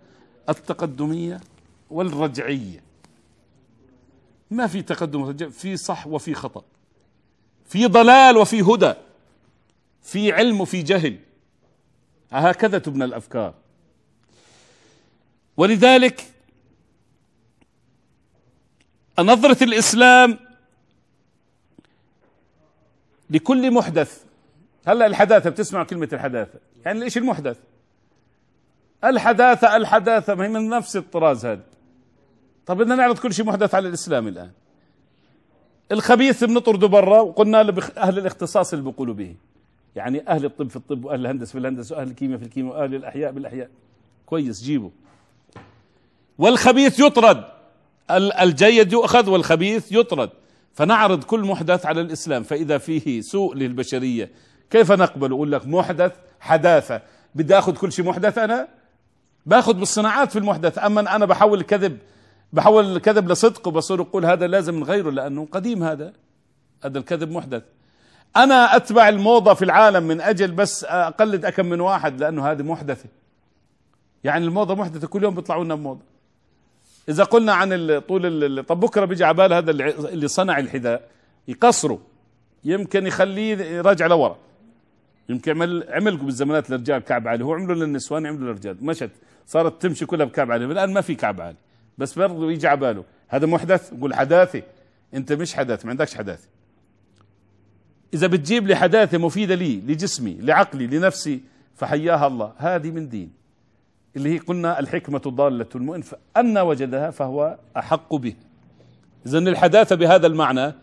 التقدمية 0.49 1.39
والرجعية. 1.89 2.83
ما 4.51 4.67
في 4.67 4.81
تقدم 4.81 5.49
في 5.49 5.77
صح 5.77 6.07
وفي 6.07 6.33
خطأ. 6.33 6.63
في 7.65 7.85
ضلال 7.85 8.37
وفي 8.37 8.61
هدى. 8.61 8.93
في 10.01 10.31
علم 10.31 10.61
وفي 10.61 10.81
جهل. 10.81 11.17
هكذا 12.31 12.77
تبنى 12.77 13.05
الأفكار. 13.05 13.53
ولذلك 15.57 16.33
نظرة 19.19 19.63
الإسلام 19.63 20.39
لكل 23.29 23.71
محدث 23.71 24.23
هلا 24.87 25.05
الحداثة 25.05 25.49
بتسمع 25.49 25.83
كلمة 25.83 26.09
الحداثة. 26.13 26.59
يعني 26.85 27.03
إيش 27.03 27.17
المحدث. 27.17 27.57
الحداثة 29.03 29.75
الحداثة 29.75 30.35
ما 30.35 30.45
هي 30.45 30.49
من 30.49 30.69
نفس 30.69 30.97
الطراز 30.97 31.45
هذا. 31.45 31.63
طب 32.65 32.77
بدنا 32.77 32.95
نعرض 32.95 33.19
كل 33.19 33.33
شيء 33.33 33.45
محدث 33.45 33.75
على 33.75 33.87
الإسلام 33.87 34.27
الآن. 34.27 34.51
الخبيث 35.91 36.43
بنطرده 36.43 36.87
برا 36.87 37.19
وقلنا 37.19 37.63
له 37.63 37.83
أهل 37.97 38.17
الاختصاص 38.17 38.73
اللي 38.73 38.85
بيقولوا 38.85 39.13
به. 39.13 39.35
يعني 39.95 40.27
أهل 40.27 40.45
الطب 40.45 40.69
في 40.69 40.75
الطب 40.75 41.05
وأهل 41.05 41.21
الهندسة 41.21 41.51
في 41.51 41.57
الهندسة 41.57 41.95
وأهل 41.95 42.07
الكيمياء 42.07 42.39
في 42.39 42.45
الكيمياء 42.45 42.75
وأهل 42.75 42.95
الأحياء 42.95 43.31
بالأحياء. 43.31 43.69
كويس 44.25 44.63
جيبه. 44.63 44.91
والخبيث 46.37 46.99
يطرد. 46.99 47.43
الجيد 48.41 48.93
يؤخذ 48.93 49.29
والخبيث 49.29 49.91
يطرد. 49.91 50.29
فنعرض 50.73 51.23
كل 51.23 51.39
محدث 51.39 51.85
على 51.85 52.01
الإسلام. 52.01 52.43
فإذا 52.43 52.77
فيه 52.77 53.21
سوء 53.21 53.55
للبشرية 53.55 54.31
كيف 54.71 54.91
نقبل؟ 54.91 55.31
أقول 55.31 55.51
لك 55.51 55.67
محدث 55.67 56.11
حداثة. 56.39 57.01
بدي 57.35 57.57
آخذ 57.57 57.75
كل 57.75 57.91
شيء 57.91 58.05
محدث 58.05 58.37
أنا؟ 58.37 58.67
باخذ 59.45 59.73
بالصناعات 59.73 60.31
في 60.31 60.39
المحدث. 60.39 60.79
أما 60.79 61.15
أنا 61.15 61.25
بحول 61.25 61.59
الكذب 61.59 61.97
بحول 62.53 62.95
الكذب 62.95 63.31
لصدق 63.31 63.67
وبصير 63.67 64.01
أقول 64.01 64.25
هذا 64.25 64.47
لازم 64.47 64.73
من 64.75 64.83
غيره 64.83 65.09
لأنه 65.09 65.47
قديم 65.51 65.83
هذا. 65.83 66.13
هذا 66.83 66.99
الكذب 66.99 67.31
محدث. 67.31 67.63
أنا 68.35 68.75
أتبع 68.75 69.09
الموضة 69.09 69.53
في 69.53 69.65
العالم 69.65 70.03
من 70.03 70.21
أجل 70.21 70.51
بس 70.51 70.83
أقلد 70.83 71.45
أكم 71.45 71.65
من 71.65 71.81
واحد 71.81 72.19
لأنه 72.19 72.51
هذه 72.51 72.61
محدثة. 72.61 73.09
يعني 74.23 74.45
الموضة 74.45 74.75
محدثة 74.75 75.07
كل 75.07 75.23
يوم 75.23 75.35
بيطلعوا 75.35 75.63
لنا 75.63 75.75
بموضة. 75.75 76.01
إذا 77.09 77.23
قلنا 77.23 77.53
عن 77.53 77.99
طول 77.99 78.65
طب 78.67 78.79
بكرة 78.79 79.05
بيجي 79.05 79.23
على 79.23 79.33
بال 79.33 79.53
هذا 79.53 79.71
اللي 79.71 80.27
صنع 80.27 80.59
الحذاء 80.59 81.01
يقصره. 81.47 81.99
يمكن 82.63 83.07
يخليه 83.07 83.57
يراجع 83.57 84.07
لورا. 84.07 84.37
يمكن 85.31 85.51
عمل 85.51 85.85
عمل 85.89 86.17
بالزمانات 86.17 86.69
للرجال 86.69 86.99
كعب 86.99 87.27
عالي 87.27 87.43
هو 87.43 87.53
عمله 87.53 87.73
للنسوان 87.73 88.25
عمله 88.25 88.41
للرجال. 88.41 88.77
مشت 88.81 89.11
صارت 89.47 89.81
تمشي 89.81 90.05
كلها 90.05 90.25
بكعب 90.25 90.51
عالي 90.51 90.65
الآن 90.65 90.93
ما 90.93 91.01
في 91.01 91.15
كعب 91.15 91.41
عالي 91.41 91.57
بس 91.97 92.19
برضه 92.19 92.51
يجي 92.51 92.67
على 92.67 92.79
باله. 92.79 93.03
هذا 93.27 93.45
محدث 93.45 93.93
يقول 93.93 94.13
حداثه 94.13 94.61
أنت 95.13 95.33
مش 95.33 95.53
حداث 95.53 95.85
ما 95.85 95.91
عندكش 95.91 96.15
حداثه 96.15 96.47
إذا 98.13 98.27
بتجيب 98.27 98.67
لي 98.67 98.75
حداثة 98.75 99.17
مفيدة 99.17 99.55
لي 99.55 99.75
لجسمي 99.75 100.37
لعقلي 100.41 100.87
لنفسي 100.87 101.41
فحياها 101.75 102.27
الله. 102.27 102.53
هذه 102.57 102.91
من 102.91 103.09
دين. 103.09 103.31
اللي 104.15 104.33
هي 104.33 104.37
قلنا 104.37 104.79
الحكمة 104.79 105.19
ضالة 105.19 105.65
المؤمن 105.75 106.01
فأن 106.01 106.57
وجدها 106.57 107.11
فهو 107.11 107.57
أحق 107.77 108.15
به. 108.15 108.33
إذا 109.25 109.37
الحداثة 109.37 109.95
بهذا 109.95 110.27
المعنى 110.27 110.73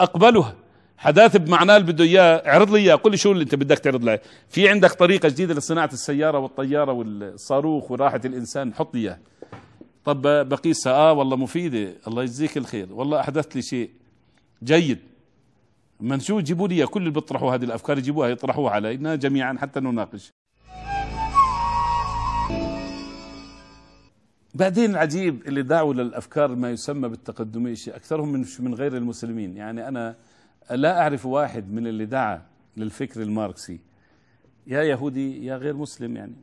أقبلها. 0.00 0.54
حداثة 1.02 1.38
بمعناه 1.38 1.76
اللي 1.76 1.92
بده 1.92 2.04
إياه. 2.04 2.42
اعرض 2.48 2.70
لي 2.70 2.78
إياه. 2.78 2.94
قل 2.94 3.10
لي 3.10 3.16
شو 3.16 3.32
اللي 3.32 3.44
أنت 3.44 3.54
بدك 3.54 3.78
تعرض 3.78 4.04
لي 4.04 4.20
في 4.48 4.68
عندك 4.68 4.92
طريقة 4.92 5.28
جديدة 5.28 5.54
لصناعة 5.54 5.90
السيارة 5.92 6.38
والطيارة 6.38 6.92
والصاروخ 6.92 7.90
وراحة 7.90 8.20
الإنسان. 8.24 8.74
حط 8.74 8.94
لي 8.94 9.00
إياه. 9.00 9.18
طب 10.04 10.22
بقيسها. 10.48 10.92
آه 10.92 11.12
والله 11.12 11.36
مفيدة. 11.36 11.94
الله 12.08 12.22
يجزيك 12.22 12.56
الخير. 12.56 12.92
والله 12.92 13.20
أحدثت 13.20 13.56
لي 13.56 13.62
شيء. 13.62 13.90
جيد. 14.64 14.98
من 16.00 16.20
شو 16.20 16.40
جيبوا 16.40 16.68
لي 16.68 16.86
كل 16.86 17.00
اللي 17.00 17.10
بيطرحوا 17.10 17.54
هذه 17.54 17.64
الأفكار 17.64 17.98
يجيبوها 17.98 18.28
يطرحوها 18.28 18.72
علينا 18.72 19.14
جميعا 19.14 19.56
حتى 19.60 19.80
نناقش. 19.80 20.30
بعدين 24.54 24.90
العجيب 24.90 25.42
اللي 25.46 25.62
دعوا 25.62 25.94
للأفكار 25.94 26.54
ما 26.54 26.70
يسمى 26.70 27.08
بالتقدمية 27.08 27.74
أكثرهم 27.88 28.32
من 28.32 28.44
من 28.60 28.74
غير 28.74 28.96
المسلمين. 28.96 29.56
يعني 29.56 29.88
أنا 29.88 30.16
لا 30.70 31.00
أعرف 31.00 31.26
واحد 31.26 31.72
من 31.72 31.86
اللي 31.86 32.06
دعا 32.06 32.42
للفكر 32.76 33.22
الماركسي. 33.22 33.80
يا 34.66 34.82
يهودي 34.82 35.46
يا 35.46 35.56
غير 35.56 35.76
مسلم 35.76 36.16
يعني. 36.16 36.34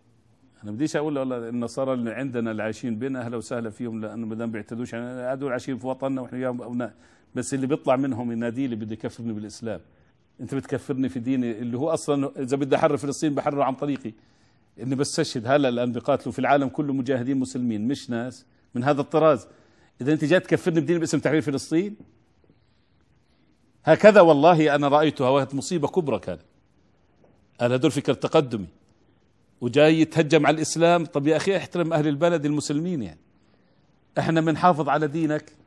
أنا 0.63 0.71
بديش 0.71 0.95
أقول 0.95 1.17
والله 1.17 1.49
النصارى 1.49 1.93
اللي 1.93 2.11
عندنا 2.11 2.51
اللي 2.51 2.63
عايشين 2.63 2.99
بينا 2.99 3.21
أهلا 3.21 3.37
وسهلا 3.37 3.69
فيهم 3.69 4.01
لأنه 4.01 4.27
ما 4.27 4.35
دام 4.35 4.51
بيعتدوش 4.51 4.93
يعني 4.93 5.05
هذول 5.05 5.51
عايشين 5.51 5.77
في 5.77 5.87
وطننا 5.87 6.21
وإحنا 6.21 6.37
وياهم 6.37 6.61
أبناء. 6.61 6.93
بس 7.35 7.53
اللي 7.53 7.67
بيطلع 7.67 7.95
منهم 7.95 8.31
ينادي 8.31 8.67
لي 8.67 8.75
بده 8.75 8.93
يكفرني 8.93 9.33
بالإسلام. 9.33 9.79
أنت 10.41 10.55
بتكفرني 10.55 11.09
في 11.09 11.19
ديني 11.19 11.51
اللي 11.51 11.77
هو 11.77 11.89
أصلا 11.89 12.31
إذا 12.39 12.57
بدي 12.57 12.75
أحرر 12.75 12.97
فلسطين 12.97 13.35
بحرره 13.35 13.63
عن 13.63 13.75
طريقي. 13.75 14.13
إني 14.81 14.95
بستشهد 14.95 15.47
هلا 15.47 15.69
الآن 15.69 15.91
بيقاتلوا 15.91 16.33
في 16.33 16.39
العالم 16.39 16.67
كله 16.67 16.93
مجاهدين 16.93 17.37
مسلمين 17.37 17.87
مش 17.87 18.09
ناس 18.09 18.45
من 18.75 18.83
هذا 18.83 19.01
الطراز. 19.01 19.47
إذا 20.01 20.13
أنت 20.13 20.25
جاي 20.25 20.39
تكفرني 20.39 20.79
بديني 20.79 20.99
باسم 20.99 21.19
تحرير 21.19 21.41
فلسطين؟ 21.41 21.95
هكذا 23.85 24.21
والله 24.21 24.75
أنا 24.75 24.87
رأيتها 24.87 25.29
وهي 25.29 25.47
مصيبة 25.53 25.87
كبرى 25.87 26.19
كانت. 26.19 26.41
هذا 27.61 27.75
هدول 27.75 27.91
فكر 27.91 28.13
تقدمي. 28.13 28.67
وجاي 29.61 30.01
يتهجم 30.01 30.47
على 30.47 30.55
الإسلام. 30.55 31.05
طب 31.05 31.27
يا 31.27 31.37
أخي 31.37 31.57
احترم 31.57 31.93
أهل 31.93 32.07
البلد 32.07 32.45
المسلمين 32.45 33.03
يعني. 33.03 33.19
إحنا 34.19 34.41
بنحافظ 34.41 34.89
على 34.89 35.07
دينك. 35.07 35.59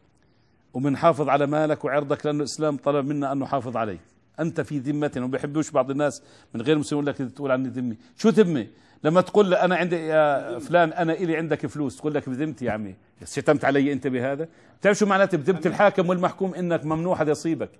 وبنحافظ 0.74 1.28
على 1.28 1.46
مالك 1.46 1.84
وعرضك 1.84 2.26
لأنه 2.26 2.38
الإسلام 2.38 2.76
طلب 2.76 3.06
منا 3.06 3.32
أن 3.32 3.38
نحافظ 3.38 3.76
عليك 3.76 4.00
أنت 4.42 4.60
في 4.60 4.78
ذمتنا 4.78 5.24
وما 5.24 5.32
بيحبوش 5.32 5.70
بعض 5.70 5.90
الناس 5.90 6.22
من 6.54 6.62
غير 6.62 6.78
مسلمين 6.78 7.04
يقول 7.04 7.26
لك 7.26 7.32
تقول 7.32 7.50
عني 7.50 7.68
ذمي. 7.68 7.96
شو 8.16 8.28
ذمه 8.28 8.66
لما 9.04 9.20
تقول 9.20 9.46
لي 9.46 9.56
أنا 9.56 9.76
عندي 9.76 9.96
يا 9.96 10.58
فلان 10.58 10.92
أنا 10.92 11.12
إلي 11.12 11.36
عندك 11.36 11.66
فلوس 11.66 11.96
تقول 11.96 12.14
لك 12.14 12.28
بذمتي 12.28 12.64
يا 12.64 12.72
عمي. 12.72 12.94
شتمت 13.24 13.64
علي 13.64 13.92
أنت 13.92 14.06
بهذا؟ 14.06 14.48
بتعرف 14.80 14.98
شو 14.98 15.06
معناته 15.06 15.38
بذمة 15.38 15.60
الحاكم 15.66 16.08
والمحكوم؟ 16.08 16.54
إنك 16.54 16.84
ممنوع 16.84 17.16
حدا 17.16 17.30
يصيبك. 17.30 17.70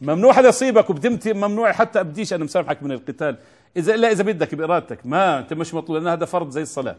ممنوع 0.00 0.32
حدا 0.32 0.48
يصيبك 0.48 0.90
وبذمتي 0.90 1.32
ممنوع 1.32 1.72
حتى 1.72 2.04
بديش 2.04 2.32
أنا 2.32 2.44
مسامحك 2.44 2.82
من 2.82 2.92
القتال. 2.92 3.36
إذا 3.76 3.94
الا 3.94 4.10
إذا 4.10 4.22
بدك 4.22 4.54
بإرادتك. 4.54 5.06
ما 5.06 5.38
أنت 5.38 5.52
مش 5.52 5.74
مطلوب 5.74 5.98
لأن 5.98 6.08
هذا 6.08 6.24
فرض 6.24 6.50
زي 6.50 6.62
الصلاة. 6.62 6.96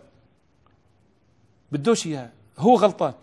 بدوش 1.72 2.08
إياها. 2.08 2.32
هو 2.58 2.76
غلطان. 2.76 3.14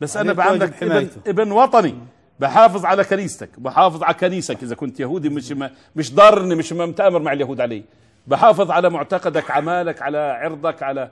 بس 0.00 0.16
أنا 0.16 0.32
بعملك 0.32 0.82
ابن, 0.82 1.08
ابن 1.26 1.52
وطني. 1.52 1.94
بحافظ 2.40 2.84
على 2.84 3.04
كنيستك 3.04 3.60
بحافظ 3.60 4.02
على 4.02 4.14
كنيسك 4.14 4.62
إذا 4.62 4.74
كنت 4.74 5.00
يهودي 5.00 5.28
مش 5.28 5.52
ما 5.52 5.70
مش 5.96 6.14
ضارني 6.14 6.54
مش 6.54 6.72
متأمر 6.72 7.18
مع 7.18 7.32
اليهود 7.32 7.60
علي. 7.60 7.84
بحافظ 8.26 8.70
على 8.70 8.90
معتقدك 8.90 9.50
على 9.50 9.64
مالك 9.64 10.02
على 10.02 10.18
عرضك 10.18 10.82
على 10.82 11.10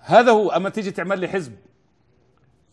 هذا 0.00 0.32
هو. 0.32 0.50
أما 0.50 0.68
تيجي 0.68 0.90
تعمل 0.90 1.20
لي 1.20 1.28
حزب 1.28 1.52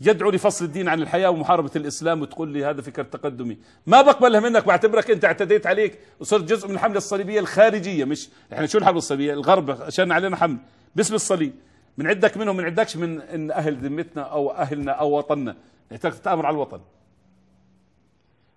يدعو 0.02 0.32
لفصل 0.32 0.66
الدين 0.66 0.90
عن 0.90 1.02
الحياة 1.02 1.30
ومحاربة 1.30 1.72
الإسلام 1.76 2.22
وتقول 2.22 2.50
لي 2.50 2.66
هذا 2.66 2.82
فكر 2.82 3.04
تقدمي. 3.04 3.58
ما 3.88 4.02
بقبلها 4.02 4.40
منك 4.40 4.66
بعتبرك 4.66 5.12
أنت 5.12 5.26
اعتديت 5.26 5.68
عليك. 5.68 6.00
وصرت 6.20 6.44
جزء 6.44 6.68
من 6.68 6.74
الحمله 6.74 6.98
الصليبية 6.98 7.40
الخارجية 7.40 8.06
مش 8.06 8.30
إحنا 8.54 8.66
شو 8.66 8.78
الحملة 8.78 8.98
الصليبية؟ 8.98 9.34
الغرب 9.34 9.82
عشان 9.82 10.12
علينا 10.12 10.36
حمل 10.36 10.58
باسم 10.96 11.16
الصليب. 11.16 11.54
من 11.98 12.08
عندك 12.08 12.38
منهم 12.38 12.58
من 12.58 12.66
عندكش 12.66 12.98
من 12.98 13.22
إن 13.22 13.52
أهل 13.52 13.76
ذمتنا 13.76 14.22
أو 14.22 14.52
أهلنا 14.52 14.92
أو 14.92 15.18
وطننا. 15.18 15.56
تتأمر 15.90 16.46
على 16.46 16.54
الوطن. 16.54 16.80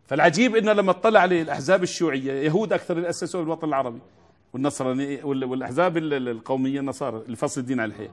فالعجيب 0.09 0.57
إنه 0.57 0.73
لما 0.73 0.91
اطلع 0.91 1.21
عليه 1.21 1.43
الاحزاب 1.43 1.83
الشيوعية 1.83 2.33
يهود 2.33 2.73
أكثر 2.73 2.97
اللي 2.97 3.09
اسسوا 3.09 3.43
الوطن 3.43 3.69
العربي 3.69 3.99
والنصراني 4.53 5.23
والأحزاب 5.23 5.97
القومية 5.97 6.81
النصارى 6.81 7.23
لفصل 7.29 7.61
الدين 7.61 7.81
عن 7.81 7.89
الحياة. 7.89 8.11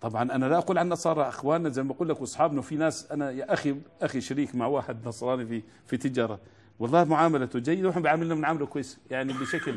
طبعا 0.00 0.22
أنا 0.22 0.46
لا 0.46 0.58
أقول 0.58 0.78
عن 0.78 0.84
النصارى 0.86 1.28
أخواننا 1.28 1.68
زي 1.68 1.82
ما 1.82 1.92
بقول 1.92 2.08
لك 2.08 2.20
وأصحابنا 2.20 2.58
وفي 2.58 2.76
ناس 2.76 3.12
أنا 3.12 3.30
يا 3.30 3.52
أخي 3.52 3.76
أخي 4.02 4.20
شريك 4.20 4.54
مع 4.54 4.66
واحد 4.66 5.08
نصراني 5.08 5.46
في 5.46 5.62
في 5.86 5.96
تجارة. 5.96 6.38
والله 6.78 7.04
معاملته 7.04 7.58
جيدة 7.58 7.88
ونحن 7.88 8.02
بيعاملنا 8.02 8.34
بنعامله 8.34 8.66
كويس 8.66 8.98
يعني 9.10 9.32
بشكل. 9.32 9.74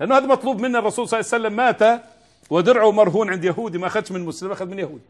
لأنه 0.00 0.16
هذا 0.16 0.26
مطلوب 0.26 0.60
منا 0.60 0.78
الرسول 0.78 1.08
صلى 1.08 1.20
الله 1.20 1.30
عليه 1.32 1.44
وسلم 1.44 1.56
مات 1.56 2.02
ودرعه 2.50 2.92
مرهون 2.92 3.30
عند 3.30 3.44
يهودي 3.44 3.78
ما 3.78 3.86
أخذش 3.86 4.12
من 4.12 4.24
مسلم 4.24 4.50
أخذ 4.50 4.66
من 4.66 4.78
يهودي 4.78 5.04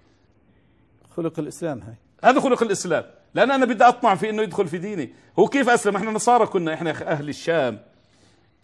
خلق 1.17 1.39
الإسلام 1.39 1.81
هاي. 1.81 1.95
هذا 2.25 2.41
خلق 2.41 2.63
الإسلام. 2.63 3.05
لأن 3.35 3.51
أنا 3.51 3.67
بدي 3.67 3.85
أطمع 3.85 4.15
في 4.15 4.31
إنه 4.31 4.43
يدخل 4.43 4.69
في 4.69 4.79
ديني. 4.79 5.13
هو 5.39 5.47
كيف 5.47 5.69
أسلم؟ 5.69 5.97
إحنا 5.97 6.11
نصارى 6.11 6.47
كنا 6.47 6.75
إحنا 6.75 6.91
أهل 6.91 7.29
الشام. 7.29 7.79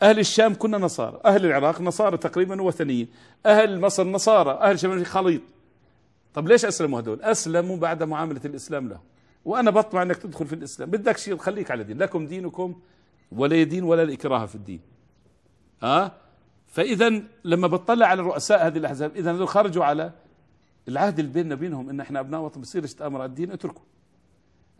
أهل 0.02 0.18
الشام 0.18 0.54
كنا 0.54 0.78
نصارى. 0.78 1.20
أهل 1.24 1.46
العراق 1.46 1.80
نصارى 1.80 2.16
تقريبا 2.16 2.62
وثنيين. 2.62 3.08
أهل 3.46 3.80
مصر 3.80 4.04
نصارى. 4.04 4.50
أهل 4.50 4.78
شمال 4.78 5.06
خليط. 5.06 5.42
طب 6.34 6.48
ليش 6.48 6.64
أسلموا 6.64 7.00
هذول 7.00 7.22
أسلموا 7.22 7.76
بعد 7.76 8.02
معاملة 8.02 8.40
الإسلام 8.44 8.88
لهم. 8.88 9.00
وأنا 9.44 9.70
بطمع 9.70 10.02
إنك 10.02 10.16
تدخل 10.16 10.46
في 10.46 10.52
الإسلام. 10.52 10.90
بدك 10.90 11.18
شيء 11.18 11.36
خليك 11.36 11.70
على 11.70 11.84
دين. 11.84 11.98
لكم 11.98 12.26
دينكم 12.26 12.80
ولا 13.32 13.56
يدين 13.56 13.84
ولا 13.84 14.02
الإكراه 14.02 14.46
في 14.46 14.54
الدين. 14.54 14.80
ها؟ 15.82 16.12
فإذا 16.66 17.22
لما 17.44 17.66
بطلع 17.66 18.06
على 18.06 18.22
رؤساء 18.22 18.66
هذه 18.66 18.78
الأحزاب 18.78 19.16
إذا 19.16 19.32
هذول 19.32 19.48
خرجوا 19.48 19.84
على 19.84 20.12
العهد 20.88 21.18
اللي 21.18 21.30
بيننا 21.30 21.54
بينهم 21.54 21.90
إن 21.90 22.00
إحنا 22.00 22.20
أبناء 22.20 22.40
وطن. 22.40 22.60
بصير 22.60 22.86
تآمر 22.86 23.20
على 23.20 23.28
الدين 23.28 23.52
اتركوا. 23.52 23.84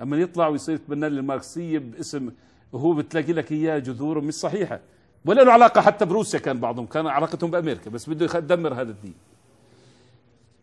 أما 0.02 0.16
يطلع 0.16 0.48
ويصير 0.48 0.74
يتبنى 0.74 1.08
لي 1.08 1.20
الماركسية 1.20 1.78
باسم 1.78 2.30
وهو 2.72 2.92
بتلاقي 2.92 3.32
لك 3.32 3.52
إياه 3.52 3.78
جذور 3.78 4.20
مش 4.20 4.34
صحيحة. 4.34 4.80
ولا 5.24 5.42
له 5.42 5.52
علاقة 5.52 5.80
حتى 5.80 6.04
بروسيا 6.04 6.38
كان 6.38 6.60
بعضهم 6.60 6.86
كان 6.86 7.06
علاقتهم 7.06 7.50
بأمريكا 7.50 7.90
بس 7.90 8.10
بده 8.10 8.38
يدمر 8.38 8.74
هذا 8.74 8.90
الدين. 8.90 9.14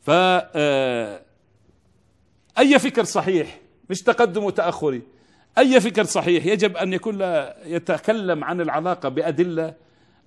ف 0.01 0.09
آه، 0.09 1.21
أي 2.59 2.79
فكر 2.79 3.03
صحيح 3.03 3.59
مش 3.89 4.01
تقدم 4.01 4.43
وتأخري 4.43 5.01
أي 5.57 5.81
فكر 5.81 6.03
صحيح 6.03 6.45
يجب 6.45 6.77
أن 6.77 6.93
يكون 6.93 7.21
يتكلم 7.65 8.43
عن 8.43 8.61
العلاقة 8.61 9.09
بأدلة 9.09 9.73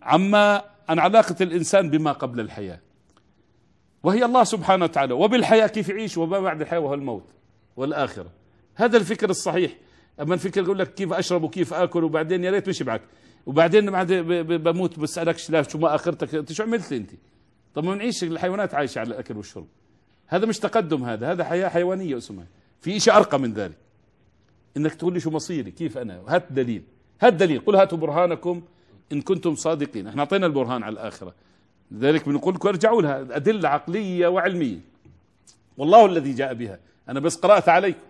عما 0.02 0.62
عن 0.88 0.98
علاقة 0.98 1.36
الإنسان 1.40 1.90
بما 1.90 2.12
قبل 2.12 2.40
الحياة. 2.40 2.80
وهي 4.02 4.24
الله 4.24 4.44
سبحانه 4.44 4.84
وتعالى 4.84 5.14
وبالحياة 5.14 5.66
كيف 5.66 5.88
يعيش 5.88 6.16
وما 6.18 6.40
بعد 6.40 6.60
الحياة 6.60 6.80
وهو 6.80 6.94
الموت 6.94 7.24
والآخرة. 7.76 8.41
هذا 8.74 8.96
الفكر 8.96 9.30
الصحيح. 9.30 9.76
أما 10.20 10.34
الفكر 10.34 10.62
يقول 10.62 10.78
لك 10.78 10.94
كيف 10.94 11.12
أشرب 11.12 11.42
وكيف 11.42 11.74
آكل 11.74 12.04
وبعدين 12.04 12.44
يا 12.44 12.50
ريت 12.50 12.68
مش 12.68 12.82
معك. 12.82 13.02
وبعدين 13.46 13.90
بعد 13.90 14.12
بموت 14.12 14.98
بسألكش 14.98 15.50
لا 15.50 15.62
شو 15.62 15.78
ما 15.78 15.94
آخرتك؟ 15.94 16.34
أنت 16.34 16.52
شو 16.52 16.62
عملت 16.62 16.92
أنت؟ 16.92 17.10
طب 17.74 17.84
ما 17.84 17.94
نعيش 17.94 18.24
الحيوانات 18.24 18.74
عايشة 18.74 18.98
على 18.98 19.08
الأكل 19.08 19.36
والشرب. 19.36 19.66
هذا 20.26 20.46
مش 20.46 20.58
تقدم 20.58 21.04
هذا 21.04 21.32
هذا 21.32 21.44
حياة 21.44 21.68
حيوانية 21.68 22.18
أسمها. 22.18 22.46
في 22.80 23.00
شيء 23.00 23.16
أرقى 23.16 23.40
من 23.40 23.52
ذلك. 23.52 23.76
إنك 24.76 24.94
تقول 24.94 25.14
لي 25.14 25.20
شو 25.20 25.30
مصيري 25.30 25.70
كيف 25.70 25.98
أنا؟ 25.98 26.22
هات 26.28 26.44
دليل. 26.50 26.82
هات 27.20 27.32
دليل. 27.32 27.60
قل 27.60 27.76
هاتوا 27.76 27.98
برهانكم 27.98 28.62
إن 29.12 29.20
كنتم 29.20 29.54
صادقين. 29.54 30.06
إحنا 30.06 30.20
أعطينا 30.20 30.46
البرهان 30.46 30.82
على 30.82 30.92
الآخرة. 30.92 31.34
لذلك 31.90 32.28
بنقول 32.28 32.54
لكم 32.54 32.68
ارجعوا 32.68 33.02
لها 33.02 33.20
أدلة 33.20 33.68
عقلية 33.68 34.26
وعلمية. 34.26 34.78
والله 35.76 36.06
الذي 36.06 36.32
جاء 36.32 36.54
بها. 36.54 36.78
أنا 37.08 37.20
بس 37.20 37.36
قرأت 37.36 37.68
عليكم. 37.68 38.00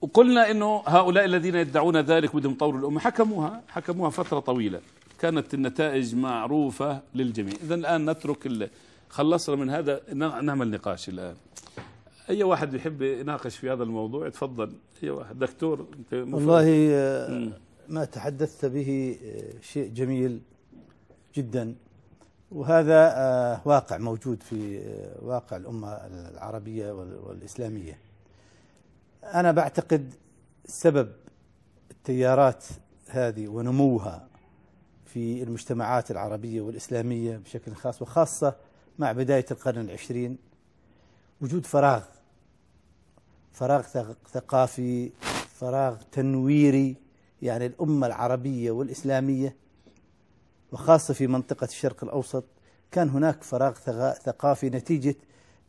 وقلنا 0.00 0.50
إنه 0.50 0.82
هؤلاء 0.86 1.24
الذين 1.24 1.54
يدعون 1.54 1.96
ذلك 2.00 2.36
بدهم 2.36 2.52
يطوروا 2.52 2.80
الأمة 2.80 3.00
حكموها 3.00 3.62
حكموها 3.68 4.10
فترة 4.10 4.40
طويلة. 4.40 4.80
كانت 5.20 5.54
النتائج 5.54 6.14
معروفة 6.14 7.00
للجميع. 7.14 7.54
اذا 7.62 7.74
الآن 7.74 8.10
نترك 8.10 8.70
خلصنا 9.08 9.56
من 9.56 9.70
هذا 9.70 10.00
نعمل 10.14 10.70
نقاش 10.70 11.08
الآن. 11.08 11.34
أي 12.30 12.42
واحد 12.42 12.74
يحب 12.74 13.02
يناقش 13.02 13.56
في 13.56 13.70
هذا 13.70 13.82
الموضوع؟ 13.82 14.26
يتفضل 14.26 14.72
أي 15.02 15.10
واحد. 15.10 15.38
دكتور 15.38 15.86
والله 16.12 16.88
آه،. 16.92 17.48
ما 17.88 18.04
تحدثت 18.04 18.64
به 18.64 19.16
آه، 19.24 19.60
شيء 19.62 19.88
جميل 19.94 20.40
جدا. 21.36 21.74
وهذا 22.52 23.12
آه، 23.16 23.60
واقع 23.64 23.98
موجود 23.98 24.42
في 24.42 24.80
واقع 25.22 25.56
الأمة 25.56 25.88
العربية 26.34 26.92
وال- 26.92 27.18
والإسلامية. 27.22 27.98
أنا 29.24 29.52
بعتقد 29.52 30.14
سبب 30.66 31.12
التيارات 31.90 32.64
هذه 33.08 33.48
ونموها 33.48 34.28
في 35.06 35.42
المجتمعات 35.42 36.10
العربية 36.10 36.60
والإسلامية 36.60 37.36
بشكل 37.36 37.74
خاص 37.74 38.02
وخاصة 38.02 38.54
مع 38.98 39.12
بداية 39.12 39.46
القرن 39.50 39.80
العشرين 39.80 40.38
وجود 41.40 41.66
فراغ 41.66 42.02
فراغ 43.52 43.82
ثق- 43.82 44.28
ثقافي 44.32 45.10
فراغ 45.54 45.96
تنويري 46.12 46.96
يعني 47.42 47.66
الأمة 47.66 48.06
العربية 48.06 48.70
والإسلامية 48.70 49.56
وخاصة 50.72 51.14
في 51.14 51.26
منطقة 51.26 51.64
الشرق 51.64 52.04
الأوسط 52.04 52.44
كان 52.92 53.08
هناك 53.08 53.42
فراغ 53.42 53.72
ثقافي 54.14 54.70
نتيجة 54.70 55.14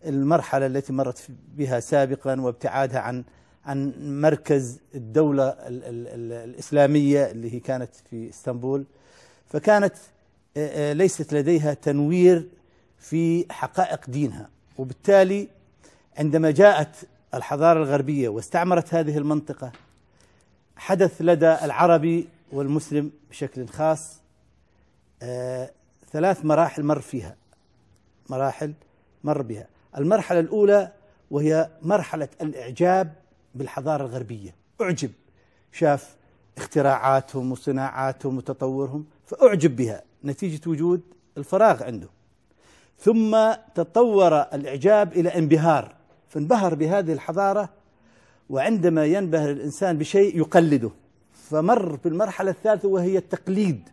المرحلة 0.05 0.65
التي 0.65 0.93
مرت 0.93 1.27
بها 1.55 1.79
سابقا 1.79 2.41
وابتعادها 2.41 2.99
عن 2.99 3.23
عن 3.65 3.93
مركز 4.21 4.79
الدولة 4.95 5.49
ال 5.49 5.83
ال 5.83 6.07
ال 6.07 6.49
الإسلامية 6.49 7.31
اللي 7.31 7.53
هي 7.53 7.59
كانت 7.59 7.89
في 8.09 8.29
إسطنبول. 8.29 8.85
فكانت 9.47 9.93
ليست 10.93 11.33
لديها 11.33 11.73
تنوير 11.73 12.47
في 12.97 13.45
حقائق 13.51 14.09
دينها. 14.09 14.49
وبالتالي 14.77 15.47
عندما 16.17 16.51
جاءت 16.51 16.95
الحضارة 17.33 17.79
الغربية 17.83 18.29
واستعمرت 18.29 18.93
هذه 18.93 19.17
المنطقة 19.17 19.71
حدث 20.75 21.21
لدى 21.21 21.53
العربي 21.53 22.27
والمسلم 22.51 23.11
بشكل 23.29 23.67
خاص 23.67 24.19
ثلاث 26.11 26.45
مراحل 26.45 26.83
مر 26.83 26.99
فيها. 27.01 27.35
مراحل 28.29 28.73
مر 29.23 29.41
بها. 29.41 29.67
المرحلة 29.97 30.39
الأولى 30.39 30.91
وهي 31.31 31.69
مرحلة 31.81 32.27
الإعجاب 32.41 33.13
بالحضارة 33.55 34.05
الغربية. 34.05 34.55
أعجب. 34.81 35.11
شاف 35.71 36.15
اختراعاتهم 36.57 37.51
وصناعاتهم 37.51 38.37
وتطورهم 38.37 39.05
فأعجب 39.25 39.75
بها. 39.75 40.03
نتيجة 40.23 40.69
وجود 40.69 41.01
الفراغ 41.37 41.83
عنده. 41.83 42.07
ثم 42.99 43.53
تطور 43.75 44.41
الإعجاب 44.41 45.13
إلى 45.13 45.29
انبهار. 45.29 45.95
فانبهر 46.27 46.75
بهذه 46.75 47.13
الحضارة 47.13 47.69
وعندما 48.49 49.05
ينبهر 49.05 49.51
الإنسان 49.51 49.97
بشيء 49.97 50.37
يقلده. 50.37 50.91
فمر 51.33 51.95
بالمرحلة 51.95 52.51
الثالثة 52.51 52.87
وهي 52.87 53.17
التقليد. 53.17 53.89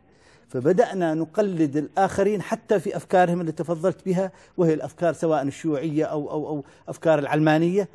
فبدأنا 0.48 1.14
نقلد 1.14 1.76
الآخرين 1.76 2.42
حتى 2.42 2.80
في 2.80 2.96
أفكارهم 2.96 3.40
اللي 3.40 3.52
تفضلت 3.52 4.06
بها 4.06 4.32
وهي 4.56 4.74
الأفكار 4.74 5.12
سواء 5.12 5.42
الشيوعية 5.42 6.04
أو 6.04 6.30
أو 6.30 6.48
أو 6.48 6.64
أفكار 6.88 7.18
العلمانية. 7.18 7.88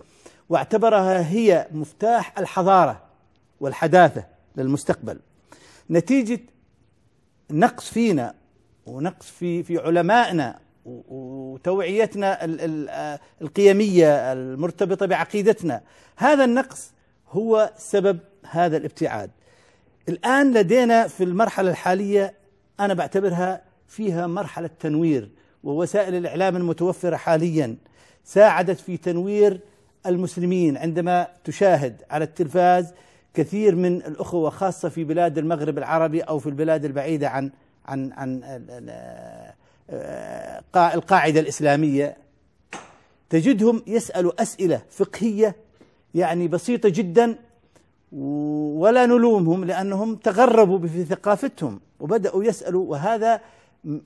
واعتبرها 0.50 1.30
هي 1.30 1.68
مفتاح 1.72 2.40
الحضارة 2.40 3.02
والحداثة 3.60 4.26
للمستقبل. 4.56 5.20
نتيجة 5.90 6.40
نقص 7.52 7.90
فينا 7.90 8.34
ونقص 8.86 9.26
في 9.30 9.64
في 9.64 9.78
علمائنا 9.78 10.60
وتوعيتنا 10.86 12.46
ال- 12.46 12.62
ال- 12.62 13.20
القيمية 13.42 14.34
المرتبطة 14.34 15.06
بعقيدتنا. 15.06 15.82
هذا 16.16 16.44
النقص 16.46 16.92
هو 17.30 17.72
سبب 17.78 18.20
هذا 18.50 18.78
الابتعاد. 18.78 19.32
الآن 20.10 20.54
لدينا 20.54 21.08
في 21.08 21.24
المرحلة 21.24 21.70
الحالية 21.72 22.34
أنا 22.82 22.94
بعتبرها 22.94 23.62
فيها 23.88 24.28
مرحلة 24.28 24.70
تنوير 24.80 25.30
ووسائل 25.64 26.16
الإعلام 26.16 26.56
المتوفرة 26.56 27.16
حاليا. 27.16 27.76
ساعدت 28.26 28.80
في 28.80 28.98
تنوير 28.98 29.60
المسلمين 30.06 30.78
عندما 30.78 31.28
تشاهد 31.44 32.02
على 32.10 32.24
التلفاز 32.24 32.94
كثير 33.34 33.76
من 33.76 33.96
الأخوة 33.98 34.50
خاصة 34.50 34.90
في 34.90 35.04
بلاد 35.04 35.38
المغرب 35.38 35.78
العربي 35.78 36.22
أو 36.22 36.40
في 36.40 36.48
البلاد 36.48 36.86
البعيدة 36.86 37.30
عن 37.30 37.52
عن 37.86 38.12
عن 38.14 38.42
آه، 39.90 40.60
قا- 40.74 40.94
القاعدة 40.94 41.40
الإسلامية. 41.40 42.18
تجدهم 43.30 43.84
يسألوا 43.88 44.42
أسئلة 44.42 44.82
فقهية 44.90 45.56
يعني 46.16 46.48
بسيطة 46.48 46.90
جدا 46.90 47.36
ولا 48.12 49.06
نلومهم 49.06 49.66
لأنهم 49.66 50.16
تغربوا 50.16 50.88
في 50.88 51.06
ثقافتهم 51.06 51.80
وبدأوا 52.00 52.44
يسألوا 52.44 52.92
وهذا 52.92 53.42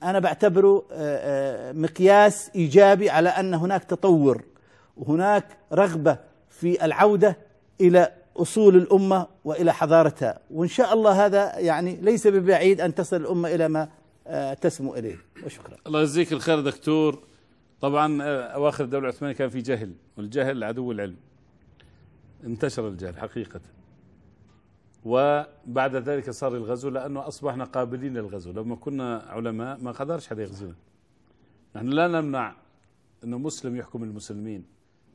أنا 0.02 0.18
بعتبره 0.18 0.84
آه، 0.92 1.70
آه، 1.70 1.72
مقياس 1.72 2.50
إيجابي 2.54 3.10
على 3.10 3.28
أن 3.28 3.54
هناك 3.54 3.84
تطور 3.84 4.42
وهناك 4.96 5.44
رغبة 5.72 6.18
في 6.50 6.84
العودة 6.84 7.36
إلى 7.80 8.12
أصول 8.36 8.76
الأمة 8.76 9.26
وإلى 9.44 9.74
حضارتها 9.74 10.38
وإن 10.50 10.68
شاء 10.68 10.94
الله 10.94 11.26
هذا 11.26 11.58
يعني 11.58 11.96
ليس 11.96 12.26
ببعيد 12.26 12.80
أن 12.80 12.94
تصل 12.94 13.16
الأمة 13.16 13.54
إلى 13.54 13.68
ما 13.68 13.88
آه، 14.26 14.54
تسمو 14.54 14.94
إليه 14.94 15.16
وشكرا. 15.46 15.76
الله 15.86 16.00
يجزيك 16.00 16.32
الخير 16.32 16.60
دكتور. 16.60 17.22
طبعا 17.80 18.22
أواخر 18.54 18.84
الدولة 18.84 19.08
العثمانية 19.08 19.36
كان 19.36 19.48
في 19.48 19.60
جهل 19.60 19.92
والجهل 20.16 20.64
عدو 20.64 20.92
العلم. 20.92 21.16
انتشر 22.44 22.88
الجهل 22.88 23.16
حقيقة. 23.18 23.60
وبعد 25.06 25.96
ذلك 25.96 26.30
صار 26.30 26.54
الغزو 26.54 26.88
لأنه 26.88 27.28
أصبحنا 27.28 27.64
قابلين 27.64 28.14
للغزو. 28.14 28.52
لما 28.52 28.76
كنا 28.76 29.18
علماء 29.28 29.78
ما 29.82 29.90
قدرش 29.92 30.28
حدا 30.28 30.42
يغزونا. 30.42 30.74
نحن 31.76 31.88
لا 31.88 32.08
نمنع 32.08 32.54
انه 33.24 33.38
مسلم 33.38 33.76
يحكم 33.76 34.02
المسلمين. 34.02 34.64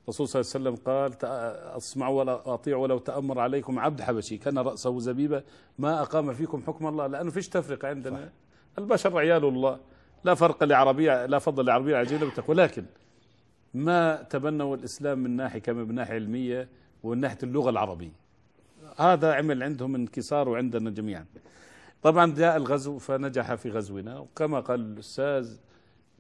الرسول 0.04 0.28
صلى 0.28 0.40
الله 0.40 0.52
عليه 0.56 0.60
وسلم 0.60 0.76
قال 0.86 1.12
أسمعوا 1.78 2.20
ولا 2.20 2.54
أطيعوا 2.54 2.84
ولو 2.84 2.98
تأمر 2.98 3.40
عليكم 3.40 3.80
عبد 3.80 4.02
حبشي. 4.02 4.38
كان 4.38 4.58
رأسه 4.58 5.00
زبيبة. 5.00 5.44
ما 5.80 6.02
أقام 6.02 6.34
فيكم 6.34 6.64
حكم 6.68 6.88
الله. 6.88 7.08
لأنه 7.08 7.32
فيش 7.32 7.50
تفرقة 7.50 7.88
عندنا. 7.88 8.30
البشر 8.78 9.18
عيال 9.18 9.46
الله. 9.46 9.80
لا 10.24 10.34
فرق 10.34 10.64
لعربية 10.64 11.26
لا 11.26 11.40
فضل 11.40 11.66
لعربية 11.66 12.04
بتقوى 12.04 12.46
ولكن 12.48 12.86
ما 13.74 14.24
تبنوا 14.24 14.76
الإسلام 14.76 15.20
من 15.20 15.36
ناحية 15.36 15.60
كما 15.60 15.84
من 15.84 15.96
ناحية 15.96 16.14
علمية 16.14 16.70
ومن 17.04 17.20
ناحية 17.20 17.38
اللغة 17.44 17.70
العربية. 17.70 18.22
هذا 18.98 19.34
عمل 19.34 19.64
عندهم 19.64 19.96
انكسار 19.96 20.50
وعندنا 20.50 20.90
جميعا. 20.90 21.26
طبعا 22.02 22.34
جاء 22.34 22.58
الغزو 22.58 22.98
فنجح 22.98 23.56
في 23.56 23.70
غزونا 23.70 24.20
وكما 24.20 24.60
قال 24.60 24.80
الأستاذ 24.80 25.58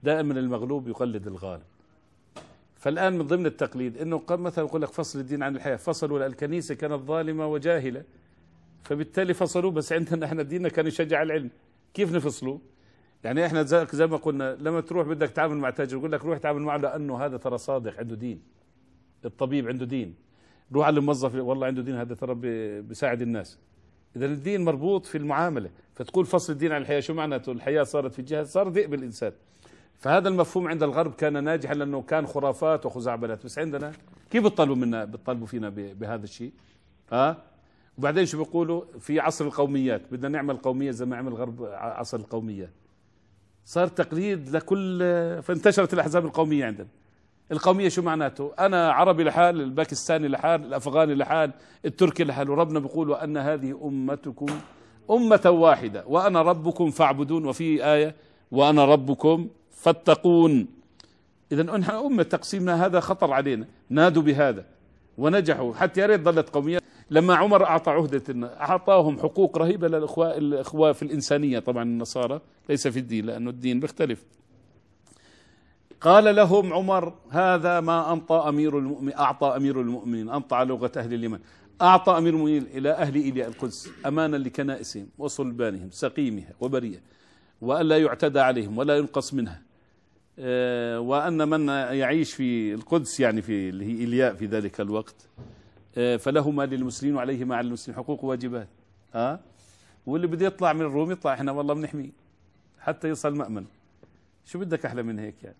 دائما 0.03 0.39
المغلوب 0.39 0.87
يقلد 0.87 1.27
الغالب. 1.27 1.63
فالآن 2.75 3.17
من 3.17 3.27
ضمن 3.27 3.45
التقليد 3.45 3.97
أنه 3.97 4.21
مثلا 4.29 4.65
يقول 4.65 4.81
لك 4.81 4.89
فصل 4.89 5.19
الدين 5.19 5.43
عن 5.43 5.55
الحياة. 5.55 5.75
فصلوا 5.75 6.25
الكنيسة 6.25 6.75
كانت 6.75 7.01
ظالمة 7.01 7.47
وجاهلة. 7.47 8.03
فبالتالي 8.83 9.33
فصلوه 9.33 9.71
بس 9.71 9.93
عندنا 9.93 10.25
إحنا 10.25 10.43
ديننا 10.43 10.69
كان 10.69 10.87
يشجع 10.87 11.21
العلم. 11.21 11.49
كيف 11.93 12.15
نفصلوه؟ 12.15 12.61
يعني 13.23 13.45
إحنا 13.45 13.63
زي 13.63 14.07
ما 14.07 14.17
قلنا 14.17 14.57
لما 14.59 14.81
تروح 14.81 15.07
بدك 15.07 15.29
تعامل 15.29 15.57
مع 15.57 15.69
تاجر 15.69 15.97
يقول 15.97 16.11
لك 16.11 16.25
روح 16.25 16.37
تعامل 16.37 16.61
معه 16.61 16.77
لأنه 16.77 17.25
هذا 17.25 17.37
ترى 17.37 17.57
صادق 17.57 17.99
عنده 17.99 18.15
دين. 18.15 18.41
الطبيب 19.25 19.67
عنده 19.67 19.85
دين. 19.85 20.15
روح 20.73 20.85
على 20.87 20.99
الموظف 20.99 21.35
والله 21.35 21.67
عنده 21.67 21.81
دين 21.81 21.95
هذا 21.95 22.15
ترى 22.15 22.33
بي- 22.35 22.81
بيساعد 22.81 23.21
الناس. 23.21 23.57
إذا 24.15 24.25
الدين 24.25 24.63
مربوط 24.65 25.05
في 25.05 25.17
المعاملة. 25.17 25.69
فتقول 25.95 26.25
فصل 26.25 26.53
الدين 26.53 26.71
عن 26.71 26.81
الحياة 26.81 26.99
شو 26.99 27.13
معناته 27.13 27.51
الحياة 27.51 27.83
صارت 27.83 28.13
في 28.13 28.21
جهة 28.21 28.43
صار 28.43 28.69
ذئب 28.69 28.93
الانسان 28.93 29.31
فهذا 29.99 30.29
المفهوم 30.29 30.67
عند 30.67 30.83
الغرب 30.83 31.13
كان 31.13 31.43
ناجحا 31.43 31.73
لأنه 31.73 32.01
كان 32.01 32.27
خرافات 32.27 32.85
وخزعبلات. 32.85 33.45
بس 33.45 33.59
عندنا 33.59 33.91
كيف 34.31 34.43
بتطلبوا 34.45 34.75
منا 34.75 35.05
بتطلبوا 35.05 35.47
فينا 35.47 35.69
بهذا 35.69 36.23
الشيء؟ 36.23 36.51
ها؟ 37.11 37.37
وبعدين 37.97 38.25
شو 38.25 38.43
بيقولوا؟ 38.43 38.83
في 38.99 39.19
عصر 39.19 39.45
القوميات. 39.45 40.01
بدنا 40.11 40.29
نعمل 40.29 40.57
قومية 40.57 40.91
زي 40.91 41.05
ما 41.05 41.17
عمل 41.17 41.27
الغرب 41.31 41.63
عصر 41.73 42.17
القوميات 42.17 42.71
صار 43.65 43.87
تقليد 43.87 44.49
لكل 44.49 44.99
فانتشرت 45.43 45.93
الأحزاب 45.93 46.25
القومية 46.25 46.65
عندنا. 46.65 46.87
القومية 47.51 47.89
شو 47.89 48.01
معناته؟ 48.01 48.51
أنا 48.59 48.91
عربي 48.91 49.23
لحال 49.23 49.61
الباكستاني 49.61 50.27
لحال 50.27 50.65
الأفغاني 50.65 51.15
لحال 51.15 51.51
التركي 51.85 52.23
لحال 52.23 52.49
وربنا 52.49 52.79
بيقول 52.79 53.09
وأن 53.09 53.37
هذه 53.37 53.79
أمتكم 53.83 54.45
أمة 55.11 55.41
واحدة 55.45 56.03
وأنا 56.07 56.41
ربكم 56.41 56.91
فاعبدون 56.91 57.45
وفي 57.45 57.85
آية 57.85 58.15
وأنا 58.51 58.85
ربكم 58.85 59.47
فاتقون. 59.71 60.67
اذا 61.51 61.63
نحن 61.63 61.91
أمة 61.91 62.23
تقسيمنا 62.23 62.85
هذا 62.85 62.99
خطر 62.99 63.33
علينا. 63.33 63.67
نادوا 63.89 64.23
بهذا 64.23 64.65
ونجحوا. 65.17 65.73
حتى 65.73 66.01
يا 66.01 66.05
ريت 66.05 66.21
ظلت 66.21 66.49
قومية. 66.49 66.79
لما 67.09 67.35
عمر 67.35 67.65
أعطى 67.65 67.91
عهدة 67.91 68.49
أعطاهم 68.59 69.19
حقوق 69.19 69.57
رهيبة 69.57 69.87
للإخوة 69.87 70.37
الإخوة 70.37 70.91
في 70.91 71.03
الإنسانية 71.03 71.59
طبعا 71.59 71.83
النصارى 71.83 72.41
ليس 72.69 72.87
في 72.87 72.99
الدين 72.99 73.25
لأنه 73.25 73.49
الدين 73.49 73.79
بيختلف. 73.79 74.23
قال 76.01 76.35
لهم 76.35 76.73
عمر 76.73 77.13
هذا 77.29 77.79
ما 77.79 78.13
انطى 78.13 78.35
أمير 78.35 78.77
المؤمن 78.77 79.13
أعطى 79.13 79.47
أمير 79.55 79.81
المؤمنين 79.81 80.29
على 80.51 80.69
لغة 80.69 80.91
أهل 80.97 81.13
اليمن 81.13 81.39
أعطى 81.81 82.17
أمير 82.17 82.33
المؤمنين 82.33 82.63
إلى 82.63 82.91
أهل 82.91 83.15
ايلياء 83.15 83.47
القدس 83.47 83.89
امانا 84.05 84.37
لكنائسهم 84.37 85.07
وصلبانهم 85.17 85.89
سقيمها 85.91 86.53
وبريها 86.59 87.01
وألا 87.61 87.97
يعتدى 87.97 88.39
عليهم 88.39 88.77
ولا 88.77 88.97
ينقص 88.97 89.33
منها. 89.33 89.61
آه، 90.39 90.99
وأن 90.99 91.49
من 91.49 91.67
يعيش 91.69 92.33
في 92.33 92.73
القدس 92.73 93.19
يعني 93.19 93.41
في 93.41 93.69
اللي 93.69 93.85
هي 93.85 93.99
ايلياء 93.99 94.35
في 94.35 94.45
ذلك 94.45 94.81
الوقت 94.81 95.15
آه، 95.97 96.17
فله 96.17 96.51
ما 96.51 96.65
للمسلمين 96.65 97.15
وعليه 97.15 97.53
على 97.53 97.67
المسلمين 97.67 97.97
حقوق 97.97 98.23
وواجبات 98.23 98.67
ها 99.13 99.39
واللي 100.05 100.27
بده 100.27 100.45
يطلع 100.45 100.73
من 100.73 100.81
الروم 100.81 101.11
يطلع 101.11 101.33
إحنا 101.33 101.51
والله 101.51 101.73
بنحميه 101.73 102.11
حتى 102.79 103.09
يصل 103.09 103.35
مأمن. 103.35 103.65
شو 104.45 104.59
بدك 104.59 104.85
أحلى 104.85 105.03
من 105.03 105.19
هيك 105.19 105.43
يعني؟ 105.43 105.55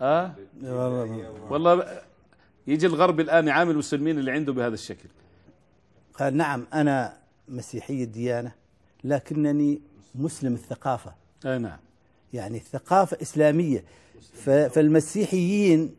آه؟ 0.00 0.32
والله. 1.50 2.00
يجي 2.66 2.86
الغرب 2.86 3.20
الآن 3.20 3.48
يعامل 3.48 3.70
المسلمين 3.70 4.18
اللي 4.18 4.30
عنده 4.30 4.52
بهذا 4.52 4.74
الشكل. 4.74 5.08
قال 6.18 6.36
نعم 6.36 6.66
أنا 6.74 7.16
مسيحي 7.48 8.02
الديانة 8.02 8.52
لكنني 9.04 9.80
مسلم 10.14 10.54
الثقافة. 10.54 11.12
اي 11.46 11.58
نعم. 11.58 11.78
يعني 12.32 12.56
الثقافة 12.58 13.16
إسلامية. 13.22 13.84
ف- 14.34 14.50
فالمسيحيين 14.50 15.94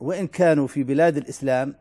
وإن 0.00 0.26
كانوا 0.26 0.66
في 0.66 0.82
بلاد 0.82 1.16
الإسلام 1.16 1.74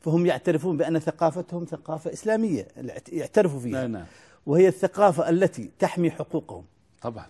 فهم 0.00 0.26
يعترفون 0.26 0.76
بأن 0.76 0.98
ثقافتهم 0.98 1.64
ثقافة 1.64 2.12
إسلامية 2.12 2.68
يعترفوا 3.12 3.60
فيها. 3.60 3.86
نعم. 3.86 4.04
وهي 4.46 4.68
الثقافة 4.68 5.28
التي 5.28 5.70
تحمي 5.78 6.10
حقوقهم. 6.10 6.64
طبعا. 7.02 7.26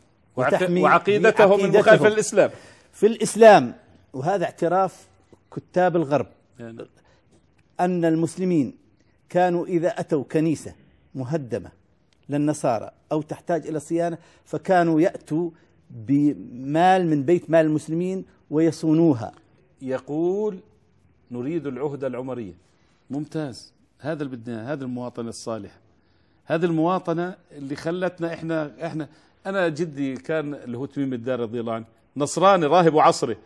وعقيدتهم. 0.82 1.60
المخالفة 1.60 2.08
للاسلام 2.08 2.50
في 2.92 3.06
الإسلام. 3.06 3.74
وهذا 4.14 4.44
اعتراف 4.44 5.08
كتاب 5.56 5.96
الغرب. 5.96 6.26
نعم. 6.58 6.76
أن 7.80 8.04
المسلمين 8.04 8.76
كانوا 9.28 9.66
إذا 9.66 9.88
أتوا 9.88 10.24
كنيسة 10.24 10.74
مهدمة 11.14 11.70
للنصارى 12.28 12.90
أو 13.12 13.22
تحتاج 13.22 13.66
إلى 13.66 13.80
صيانة 13.80 14.18
فكانوا 14.44 15.00
يأتوا 15.00 15.50
بمال 15.90 17.06
من 17.06 17.22
بيت 17.22 17.50
مال 17.50 17.66
المسلمين 17.66 18.24
ويصونوها. 18.50 19.32
يقول 19.82 20.58
نريد 21.30 21.66
العهدة 21.66 22.06
العمرية 22.06 22.54
ممتاز. 23.10 23.72
هذا 23.98 24.22
اللي 24.22 24.36
بدنا 24.36 24.72
هذا 24.72 24.84
المواطنة 24.84 25.28
الصالحة. 25.28 25.78
هذه 26.44 26.64
المواطنة 26.64 27.36
اللي 27.52 27.76
خلتنا 27.76 28.34
إحنا 28.34 28.86
إحنا 28.86 29.08
أنا 29.46 29.68
جدي 29.68 30.14
كان 30.16 30.54
اللي 30.54 30.78
هو 30.78 30.86
تميم 30.86 31.12
الدار 31.12 31.40
رضي 31.40 31.60
الله 31.60 31.72
عنه 31.72 31.84
نصراني 32.16 32.66
راهب 32.66 32.98
عصره 32.98 33.36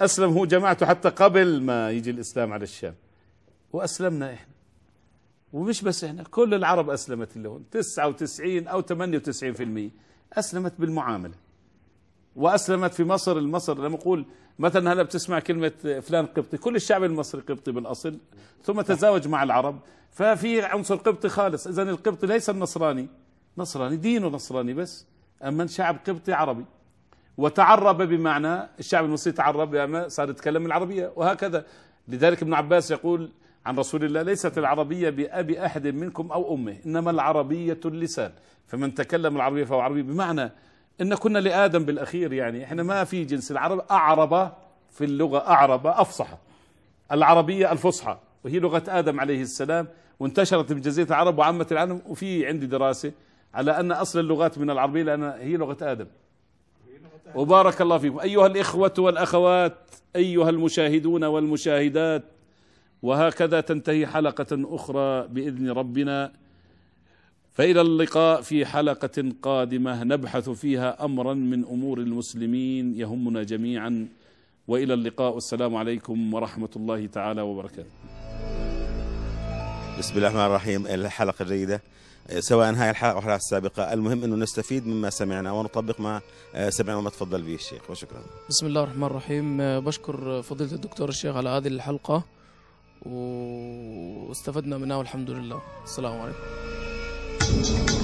اسلم 0.00 0.32
هو 0.32 0.46
جماعته 0.46 0.86
حتى 0.86 1.08
قبل 1.08 1.62
ما 1.62 1.90
يجي 1.90 2.10
الإسلام 2.10 2.52
على 2.52 2.62
الشام. 2.62 2.94
وأسلمنا 3.72 4.32
إحنا. 4.32 4.52
ومش 5.52 5.82
بس 5.82 6.04
إحنا 6.04 6.22
كل 6.22 6.54
العرب 6.54 6.90
أسلمت 6.90 7.36
اللي 7.36 7.48
هون 7.48 7.64
99 7.70 8.68
أو 8.68 8.82
98% 8.82 9.90
أسلمت 10.32 10.72
بالمعاملة. 10.78 11.34
وأسلمت 12.36 12.94
في 12.94 13.04
مصر. 13.04 13.38
المصر 13.38 13.78
لما 13.78 13.96
أقول 13.96 14.24
مثلا 14.58 14.92
هلا 14.92 15.02
بتسمع 15.02 15.40
كلمة 15.40 15.72
فلان 16.00 16.26
قبطي. 16.26 16.56
كل 16.56 16.76
الشعب 16.76 17.04
المصري 17.04 17.40
قبطي 17.40 17.72
بالأصل. 17.72 18.18
ثم 18.64 18.80
تزاوج 18.80 19.28
مع 19.28 19.42
العرب. 19.42 19.78
ففي 20.10 20.62
عنصر 20.62 20.96
قبطي 20.96 21.28
خالص. 21.28 21.66
اذا 21.66 21.82
القبطي 21.82 22.26
ليس 22.26 22.50
النصراني. 22.50 23.08
نصراني 23.58 23.96
دينه 23.96 24.28
نصراني 24.28 24.74
بس. 24.74 25.06
أما 25.42 25.66
شعب 25.66 25.98
قبطي 26.06 26.32
عربي. 26.32 26.64
وتعرب 27.38 28.02
بمعنى 28.02 28.68
الشعب 28.78 29.04
المصري 29.04 29.32
تعرب 29.32 29.70
بمعنى 29.70 30.08
صار 30.08 30.30
يتكلم 30.30 30.66
العربية 30.66 31.12
وهكذا. 31.16 31.64
لذلك 32.08 32.42
ابن 32.42 32.54
عباس 32.54 32.90
يقول 32.90 33.30
عن 33.66 33.78
رسول 33.78 34.04
الله 34.04 34.22
ليست 34.22 34.58
العربية 34.58 35.10
بأبي 35.10 35.66
أحد 35.66 35.86
منكم 35.86 36.32
أو 36.32 36.54
أمه 36.54 36.76
إنما 36.86 37.10
العربية 37.10 37.80
اللسان. 37.84 38.32
فمن 38.66 38.94
تكلم 38.94 39.36
العربية 39.36 39.64
فهو 39.64 39.80
عربي 39.80 40.02
بمعنى 40.02 40.50
إن 41.00 41.14
كنا 41.14 41.38
لآدم 41.38 41.84
بالأخير 41.84 42.32
يعني 42.32 42.64
إحنا 42.64 42.82
ما 42.82 43.04
في 43.04 43.24
جنس. 43.24 43.50
العرب 43.50 43.84
أعرب 43.90 44.52
في 44.90 45.04
اللغة 45.04 45.38
أعرب 45.38 45.86
أفصح. 45.86 46.28
العربية 47.12 47.72
الفصحى 47.72 48.18
وهي 48.44 48.58
لغة 48.58 48.82
آدم 48.88 49.20
عليه 49.20 49.42
السلام 49.42 49.88
وانتشرت 50.20 50.72
بجزيره 50.72 51.08
العرب 51.08 51.38
وعامة 51.38 51.66
العالم 51.72 52.02
وفي 52.06 52.46
عندي 52.46 52.66
دراسة 52.66 53.12
على 53.54 53.80
أن 53.80 53.92
أصل 53.92 54.18
اللغات 54.20 54.58
من 54.58 54.70
العربية 54.70 55.02
لأن 55.02 55.22
هي 55.22 55.56
لغة 55.56 55.76
آدم. 55.82 56.06
وبارك 57.34 57.80
الله 57.80 57.98
فيكم. 57.98 58.18
أيها 58.20 58.46
الإخوة 58.46 58.94
والأخوات 58.98 59.76
أيها 60.16 60.50
المشاهدون 60.50 61.24
والمشاهدات 61.24 62.22
وهكذا 63.02 63.60
تنتهي 63.60 64.06
حلقة 64.06 64.46
أخرى 64.52 65.28
بإذن 65.28 65.70
ربنا. 65.70 66.32
فإلى 67.52 67.80
اللقاء 67.80 68.40
في 68.40 68.66
حلقة 68.66 69.32
قادمة 69.42 70.04
نبحث 70.04 70.50
فيها 70.50 71.04
أمرا 71.04 71.34
من 71.34 71.64
أمور 71.64 71.98
المسلمين 71.98 72.94
يهمنا 72.94 73.42
جميعا. 73.42 74.08
وإلى 74.68 74.94
اللقاء. 74.94 75.34
والسلام 75.34 75.76
عليكم 75.76 76.34
ورحمة 76.34 76.68
الله 76.76 77.06
تعالى 77.06 77.42
وبركاته. 77.42 77.90
بسم 79.98 80.16
الله 80.16 80.28
الرحمن 80.28 80.46
الرحيم. 80.46 80.86
الحلقة 80.86 81.44
جيدة 81.44 81.80
سواء 82.38 82.74
هاي 82.74 82.90
الحلقة 82.90 83.12
أو 83.12 83.18
الحلقة 83.18 83.36
السابقة 83.36 83.92
المهم 83.92 84.24
أنه 84.24 84.36
نستفيد 84.36 84.86
مما 84.86 85.10
سمعنا 85.10 85.52
ونطبق 85.52 86.00
ما 86.00 86.20
سمعنا 86.68 86.98
وما 86.98 87.10
تفضل 87.10 87.42
به 87.42 87.54
الشيخ 87.54 87.90
وشكرا. 87.90 88.22
بسم 88.48 88.66
الله 88.66 88.82
الرحمن 88.82 89.04
الرحيم. 89.04 89.60
آه، 89.60 89.78
بشكر 89.78 90.42
فضيلة 90.42 90.72
الدكتور 90.72 91.08
الشيخ 91.08 91.36
على 91.36 91.48
هذه 91.48 91.68
الحلقة 91.68 92.22
واستفدنا 93.06 94.78
منها 94.78 94.96
والحمد 94.96 95.30
لله. 95.30 95.62
السلام 95.84 96.20
عليكم. 96.20 97.96